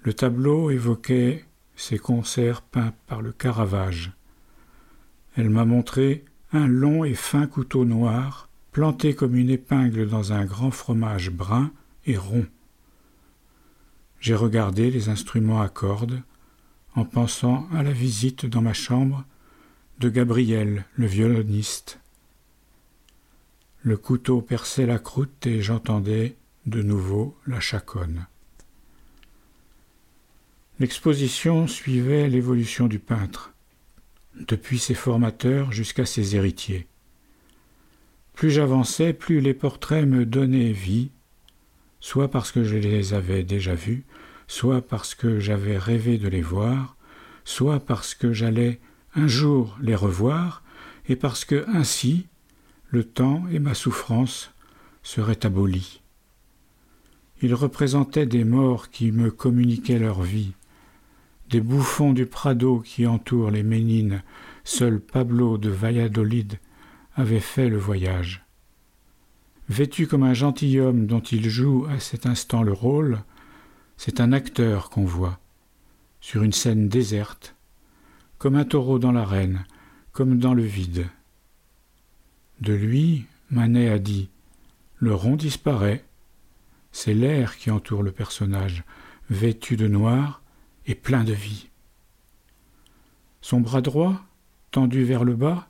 Le 0.04 0.14
tableau 0.14 0.72
évoquait 0.72 1.46
ces 1.76 2.00
concerts 2.00 2.62
peints 2.62 2.94
par 3.08 3.22
le 3.22 3.34
Caravage. 3.34 4.14
Elle 5.36 5.50
m'a 5.50 5.66
montré 5.66 6.24
un 6.54 6.68
long 6.68 7.04
et 7.04 7.14
fin 7.14 7.48
couteau 7.48 7.84
noir, 7.86 8.50
planté 8.72 9.14
comme 9.14 9.36
une 9.36 9.50
épingle 9.50 10.08
dans 10.08 10.32
un 10.32 10.46
grand 10.46 10.72
fromage 10.72 11.32
brun 11.32 11.72
et 12.06 12.18
rond. 12.18 12.46
J'ai 14.20 14.36
regardé 14.36 14.90
les 14.90 15.10
instruments 15.10 15.62
à 15.62 15.68
cordes, 15.70 16.22
en 16.96 17.06
pensant 17.06 17.68
à 17.74 17.84
la 17.84 17.92
visite 17.92 18.46
dans 18.46 18.62
ma 18.62 18.74
chambre 18.74 19.26
de 20.00 20.10
Gabriel, 20.10 20.86
le 20.96 21.08
violoniste. 21.08 22.00
Le 23.82 23.98
couteau 23.98 24.42
perçait 24.42 24.86
la 24.86 25.00
croûte 25.00 25.46
et 25.46 25.62
j'entendais 25.62 26.36
de 26.72 26.82
nouveau 26.82 27.38
la 27.46 27.60
chaconne. 27.60 28.26
L'exposition 30.80 31.68
suivait 31.68 32.30
l'évolution 32.30 32.88
du 32.88 32.98
peintre, 32.98 33.54
depuis 34.36 34.80
ses 34.80 34.96
formateurs 34.96 35.72
jusqu'à 35.72 36.06
ses 36.06 36.36
héritiers. 36.36 36.88
Plus 38.34 38.50
j'avançais, 38.50 39.14
plus 39.14 39.42
les 39.42 39.54
portraits 39.54 40.08
me 40.08 40.26
donnaient 40.26 40.72
vie, 40.72 41.12
soit 42.00 42.32
parce 42.32 42.52
que 42.52 42.64
je 42.64 42.78
les 42.78 43.14
avais 43.14 43.44
déjà 43.44 43.76
vus, 43.76 44.06
soit 44.48 44.82
parce 44.82 45.14
que 45.14 45.40
j'avais 45.40 45.78
rêvé 45.78 46.18
de 46.18 46.30
les 46.30 46.42
voir, 46.42 46.96
soit 47.44 47.82
parce 47.82 48.16
que 48.16 48.32
j'allais 48.32 48.80
un 49.14 49.28
jour 49.28 49.78
les 49.82 49.96
revoir, 49.96 50.64
et 51.10 51.18
parce 51.18 51.44
que 51.44 51.66
ainsi 51.68 52.28
le 52.90 53.04
temps 53.04 53.44
et 53.52 53.60
ma 53.60 53.74
souffrance 53.74 54.52
seraient 55.04 55.46
abolis. 55.46 56.01
Ils 57.42 57.54
représentaient 57.56 58.26
des 58.26 58.44
morts 58.44 58.90
qui 58.90 59.12
me 59.12 59.32
communiquaient 59.32 60.00
leur 60.00 60.22
vie, 60.22 60.54
des 61.50 61.62
bouffons 61.62 62.14
du 62.14 62.26
Prado 62.26 62.80
qui 62.80 63.08
entourent 63.08 63.52
les 63.52 63.64
Ménines, 63.64 64.24
seul 64.64 65.00
Pablo 65.00 65.58
de 65.58 65.70
Valladolid 65.70 66.60
avait 67.16 67.40
fait 67.40 67.68
le 67.68 67.78
voyage. 67.78 68.46
Vêtu 69.70 70.08
comme 70.08 70.24
un 70.24 70.34
gentilhomme 70.34 71.08
dont 71.08 71.20
il 71.20 71.50
joue 71.50 71.86
à 71.90 72.00
cet 72.00 72.26
instant 72.26 72.64
le 72.64 72.74
rôle, 72.74 73.24
c'est 73.98 74.20
un 74.20 74.34
acteur 74.34 74.90
qu'on 74.90 75.06
voit, 75.06 75.40
sur 76.20 76.44
une 76.44 76.54
scène 76.54 76.90
déserte, 76.90 77.56
comme 78.38 78.56
un 78.56 78.66
taureau 78.66 79.00
dans 79.00 79.12
l'arène, 79.12 79.66
comme 80.12 80.40
dans 80.40 80.54
le 80.54 80.64
vide. 80.64 81.08
De 82.60 82.74
lui, 82.74 83.26
Manet 83.50 83.90
a 83.90 84.00
dit 84.00 84.30
Le 84.98 85.14
rond 85.14 85.36
disparaît. 85.36 86.04
C'est 86.92 87.14
l'air 87.14 87.58
qui 87.58 87.72
entoure 87.72 88.04
le 88.04 88.12
personnage, 88.12 88.84
vêtu 89.30 89.78
de 89.78 89.88
noir 89.88 90.42
et 90.86 90.96
plein 90.96 91.24
de 91.24 91.34
vie. 91.34 91.70
Son 93.42 93.62
bras 93.62 93.82
droit, 93.82 94.22
tendu 94.72 95.04
vers 95.04 95.24
le 95.24 95.36
bas, 95.36 95.68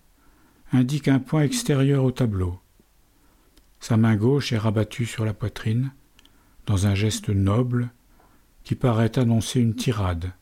indique 0.72 1.08
un 1.08 1.20
point 1.20 1.44
extérieur 1.44 2.04
au 2.04 2.12
tableau. 2.12 2.60
Sa 3.80 3.98
main 3.98 4.16
gauche 4.16 4.52
est 4.52 4.58
rabattue 4.58 5.06
sur 5.06 5.26
la 5.26 5.34
poitrine, 5.34 5.92
dans 6.66 6.88
un 6.88 6.96
geste 6.96 7.30
noble 7.30 7.90
qui 8.64 8.76
paraît 8.76 9.18
annoncer 9.18 9.60
une 9.60 9.76
tirade. 9.76 10.34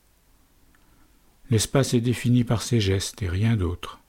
L'espace 1.49 1.93
est 1.93 2.01
défini 2.01 2.43
par 2.43 2.61
ses 2.61 2.79
gestes 2.79 3.21
et 3.23 3.29
rien 3.29 3.55
d'autre. 3.55 3.99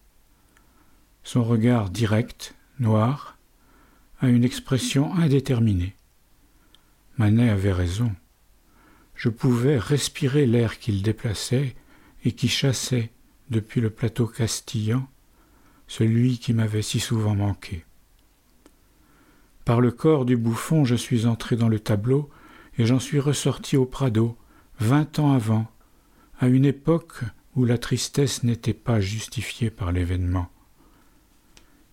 Son 1.22 1.44
regard 1.44 1.90
direct, 1.90 2.55
noir, 2.78 3.38
a 4.20 4.28
une 4.28 4.44
expression 4.44 5.14
indéterminée. 5.14 5.94
Manet 7.20 7.50
avait 7.50 7.74
raison. 7.74 8.16
Je 9.14 9.28
pouvais 9.28 9.76
respirer 9.76 10.46
l'air 10.46 10.78
qu'il 10.78 11.02
déplaçait 11.02 11.74
et 12.24 12.32
qui 12.32 12.48
chassait 12.48 13.10
depuis 13.50 13.82
le 13.82 13.90
plateau 13.90 14.26
castillan 14.26 15.06
celui 15.86 16.38
qui 16.38 16.54
m'avait 16.54 16.80
si 16.80 16.98
souvent 16.98 17.34
manqué. 17.34 17.84
Par 19.66 19.82
le 19.82 19.90
corps 19.90 20.24
du 20.24 20.38
bouffon, 20.38 20.86
je 20.86 20.94
suis 20.94 21.26
entré 21.26 21.56
dans 21.56 21.68
le 21.68 21.78
tableau 21.78 22.30
et 22.78 22.86
j'en 22.86 22.98
suis 22.98 23.20
ressorti 23.20 23.76
au 23.76 23.84
Prado, 23.84 24.38
vingt 24.78 25.18
ans 25.18 25.34
avant, 25.34 25.70
à 26.38 26.48
une 26.48 26.64
époque 26.64 27.20
où 27.54 27.66
la 27.66 27.76
tristesse 27.76 28.44
n'était 28.44 28.72
pas 28.72 28.98
justifiée 28.98 29.68
par 29.68 29.92
l'événement. 29.92 30.48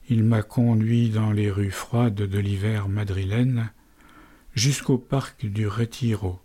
Il 0.07 0.23
m'a 0.23 0.41
conduit 0.41 1.09
dans 1.09 1.34
les 1.34 1.51
rues 1.51 1.69
froides 1.69 2.15
de 2.15 2.39
l'hiver 2.39 2.88
madrilène 2.88 3.71
jusqu'au 4.58 4.97
parc 4.97 5.45
du 5.45 5.68
Retiro, 5.68 6.39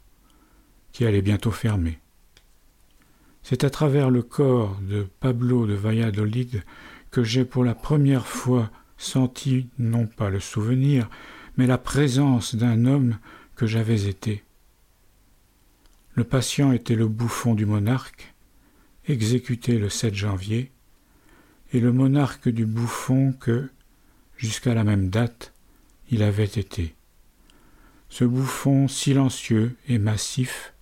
qui 0.92 1.06
allait 1.06 1.22
bientôt 1.22 1.50
fermer. 1.50 1.98
C'est 3.42 3.64
à 3.64 3.70
travers 3.70 4.10
le 4.10 4.22
corps 4.22 4.78
de 4.82 5.06
Pablo 5.18 5.66
de 5.66 5.72
Valladolid 5.72 6.62
que 7.10 7.24
j'ai 7.24 7.46
pour 7.46 7.64
la 7.64 7.74
première 7.74 8.26
fois 8.26 8.70
senti 8.98 9.70
non 9.78 10.06
pas 10.06 10.28
le 10.28 10.40
souvenir, 10.40 11.08
mais 11.56 11.66
la 11.66 11.78
présence 11.78 12.54
d'un 12.54 12.84
homme 12.84 13.16
que 13.56 13.66
j'avais 13.66 14.04
été. 14.04 14.44
Le 16.12 16.24
patient 16.24 16.72
était 16.72 16.94
le 16.94 17.08
bouffon 17.08 17.54
du 17.54 17.64
monarque, 17.64 18.34
exécuté 19.06 19.78
le 19.78 19.88
7 19.88 20.14
janvier, 20.14 20.70
et 21.72 21.80
le 21.80 21.92
monarque 21.92 22.50
du 22.50 22.66
bouffon 22.66 23.32
que, 23.32 23.70
jusqu'à 24.36 24.74
la 24.74 24.84
même 24.84 25.08
date, 25.08 25.54
il 26.10 26.22
avait 26.22 26.44
été. 26.44 26.94
Ce 28.12 28.24
bouffon 28.24 28.88
silencieux 28.88 29.74
et 29.88 29.96
massif, 29.96 30.74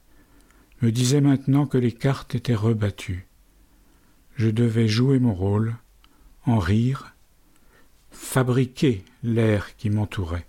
me 0.83 0.91
disait 0.91 1.21
maintenant 1.21 1.65
que 1.65 1.79
les 1.79 1.93
cartes 1.93 2.35
étaient 2.35 2.57
rebattues. 2.57 3.25
Je 4.35 4.49
devais 4.49 4.89
jouer 4.89 5.21
mon 5.21 5.33
rôle, 5.33 5.77
en 6.45 6.59
rire, 6.59 7.15
fabriquer 8.11 9.05
l'air 9.23 9.77
qui 9.77 9.91
m'entourait. 9.91 10.45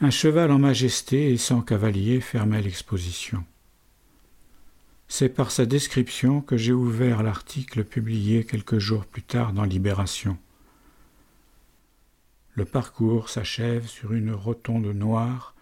Un 0.00 0.10
cheval 0.10 0.52
en 0.52 0.58
majesté 0.58 1.30
et 1.30 1.36
sans 1.36 1.60
cavalier 1.60 2.22
fermait 2.22 2.62
l'exposition. 2.62 3.44
C'est 5.06 5.28
par 5.28 5.50
sa 5.50 5.66
description 5.66 6.40
que 6.40 6.56
j'ai 6.56 6.72
ouvert 6.72 7.22
l'article 7.22 7.84
publié 7.84 8.44
quelques 8.44 8.78
jours 8.78 9.04
plus 9.04 9.22
tard 9.22 9.52
dans 9.52 9.64
Libération. 9.64 10.38
Le 12.56 12.64
parcours 12.64 13.28
s'achève 13.28 13.86
sur 13.86 14.14
une 14.14 14.32
rotonde 14.32 14.86
noire 14.86 15.54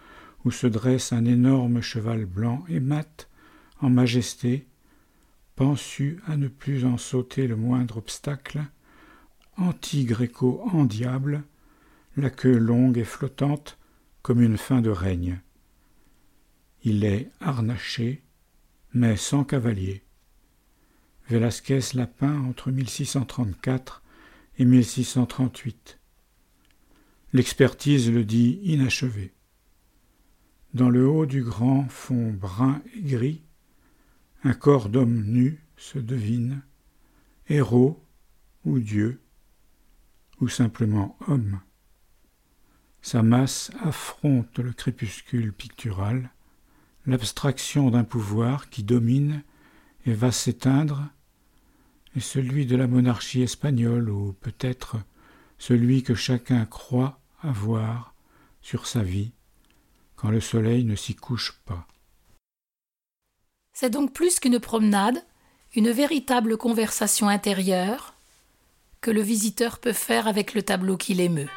où 0.44 0.52
se 0.52 0.68
dresse 0.68 1.12
un 1.12 1.24
énorme 1.24 1.80
cheval 1.80 2.24
blanc 2.24 2.64
et 2.68 2.78
mat, 2.78 3.28
en 3.80 3.90
majesté, 3.90 4.68
pensu 5.56 6.20
à 6.28 6.36
ne 6.36 6.46
plus 6.46 6.84
en 6.84 6.96
sauter 6.96 7.48
le 7.48 7.56
moindre 7.56 7.96
obstacle, 7.96 8.64
anti-gréco 9.56 10.62
en 10.72 10.84
diable, 10.84 11.42
la 12.16 12.30
queue 12.30 12.58
longue 12.58 12.98
et 12.98 13.04
flottante 13.04 13.76
comme 14.22 14.40
une 14.40 14.56
fin 14.56 14.80
de 14.80 14.90
règne. 14.90 15.40
Il 16.84 17.04
est 17.04 17.28
harnaché, 17.40 18.22
mais 18.92 19.16
sans 19.16 19.42
cavalier. 19.42 20.04
Velasquez 21.28 21.80
l'a 21.94 22.06
peint 22.06 22.40
entre 22.42 22.70
1634 22.70 24.02
et 24.58 24.64
1638. 24.64 25.98
L'expertise 27.34 28.12
le 28.12 28.24
dit 28.24 28.60
inachevé. 28.62 29.34
Dans 30.72 30.88
le 30.88 31.08
haut 31.08 31.26
du 31.26 31.42
grand 31.42 31.88
fond 31.88 32.32
brun 32.32 32.80
et 32.94 33.02
gris, 33.02 33.42
un 34.44 34.54
corps 34.54 34.88
d'homme 34.88 35.24
nu 35.24 35.60
se 35.76 35.98
devine, 35.98 36.62
héros 37.48 38.00
ou 38.64 38.78
dieu, 38.78 39.20
ou 40.40 40.46
simplement 40.46 41.18
homme. 41.26 41.58
Sa 43.02 43.24
masse 43.24 43.72
affronte 43.80 44.60
le 44.60 44.72
crépuscule 44.72 45.52
pictural, 45.52 46.30
l'abstraction 47.04 47.90
d'un 47.90 48.04
pouvoir 48.04 48.70
qui 48.70 48.84
domine 48.84 49.42
et 50.06 50.14
va 50.14 50.30
s'éteindre, 50.30 51.08
et 52.14 52.20
celui 52.20 52.64
de 52.64 52.76
la 52.76 52.86
monarchie 52.86 53.42
espagnole, 53.42 54.08
ou 54.08 54.34
peut-être 54.34 54.98
celui 55.58 56.04
que 56.04 56.14
chacun 56.14 56.64
croit 56.64 57.20
avoir 57.44 58.14
sur 58.60 58.86
sa 58.86 59.02
vie 59.02 59.32
quand 60.16 60.30
le 60.30 60.40
soleil 60.40 60.84
ne 60.84 60.96
s'y 60.96 61.14
couche 61.14 61.52
pas. 61.64 61.86
C'est 63.72 63.90
donc 63.90 64.12
plus 64.12 64.40
qu'une 64.40 64.60
promenade, 64.60 65.24
une 65.74 65.90
véritable 65.90 66.56
conversation 66.56 67.28
intérieure 67.28 68.14
que 69.00 69.10
le 69.10 69.20
visiteur 69.20 69.78
peut 69.78 69.92
faire 69.92 70.28
avec 70.28 70.54
le 70.54 70.62
tableau 70.62 70.96
qui 70.96 71.14
l'émeut. 71.14 71.50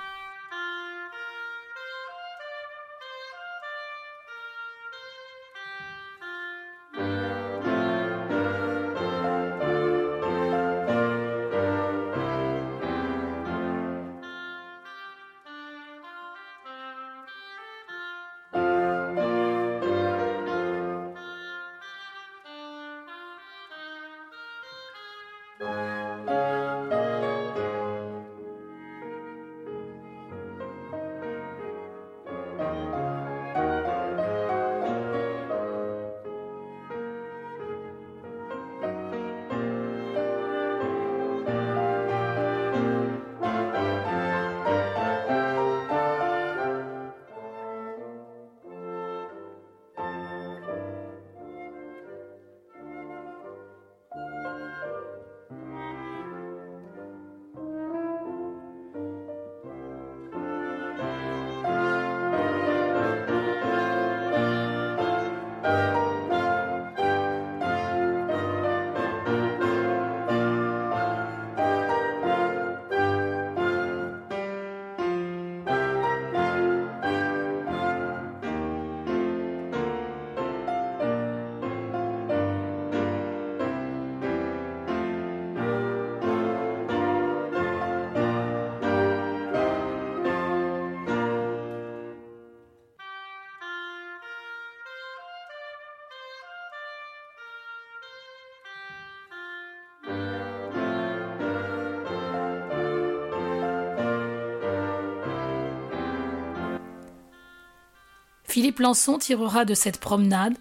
Philippe 108.58 108.80
Lançon 108.80 109.20
tirera 109.20 109.66
de 109.66 109.76
cette 109.76 110.00
promenade 110.00 110.58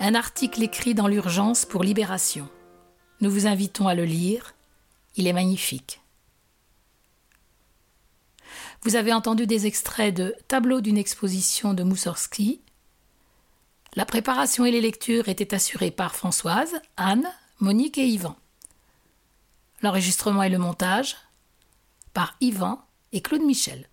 un 0.00 0.16
article 0.16 0.64
écrit 0.64 0.94
dans 0.94 1.06
l'urgence 1.06 1.64
pour 1.64 1.84
Libération. 1.84 2.48
Nous 3.20 3.30
vous 3.30 3.46
invitons 3.46 3.86
à 3.86 3.94
le 3.94 4.04
lire, 4.04 4.56
il 5.14 5.28
est 5.28 5.32
magnifique. 5.32 6.00
Vous 8.82 8.96
avez 8.96 9.12
entendu 9.12 9.46
des 9.46 9.66
extraits 9.66 10.12
de 10.12 10.34
Tableau 10.48 10.80
d'une 10.80 10.98
exposition 10.98 11.72
de 11.72 11.84
Moussorski. 11.84 12.62
La 13.94 14.06
préparation 14.06 14.64
et 14.64 14.72
les 14.72 14.80
lectures 14.80 15.28
étaient 15.28 15.54
assurées 15.54 15.92
par 15.92 16.16
Françoise, 16.16 16.82
Anne, 16.96 17.30
Monique 17.60 17.98
et 17.98 18.08
Yvan. 18.08 18.34
L'enregistrement 19.82 20.42
et 20.42 20.50
le 20.50 20.58
montage 20.58 21.16
par 22.12 22.34
Yvan 22.40 22.84
et 23.12 23.20
Claude 23.20 23.42
Michel. 23.42 23.88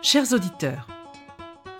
Chers 0.00 0.32
auditeurs, 0.32 0.88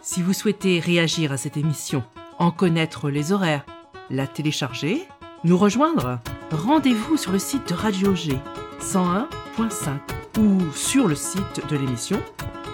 si 0.05 0.22
vous 0.22 0.34
souhaitez 0.34 0.78
réagir 0.80 1.32
à 1.32 1.38
cette 1.38 1.57
émission, 1.57 2.05
en 2.38 2.50
connaître 2.50 3.09
les 3.09 3.32
horaires, 3.32 3.64
la 4.11 4.26
télécharger, 4.26 5.09
nous 5.44 5.57
rejoindre, 5.57 6.18
rendez-vous 6.50 7.16
sur 7.16 7.32
le 7.32 7.38
site 7.38 7.70
de 7.70 7.74
Radio 7.74 8.14
G 8.14 8.38
101.5 8.80 9.96
ou 10.40 10.61
sur 10.72 11.09
le 11.09 11.14
site 11.14 11.62
de 11.70 11.76
l'émission 11.76 12.20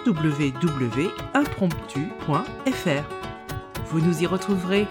www.impromptu.fr. 0.05 3.03
Vous 3.85 4.01
nous 4.01 4.21
y 4.21 4.25
retrouverez 4.25 4.85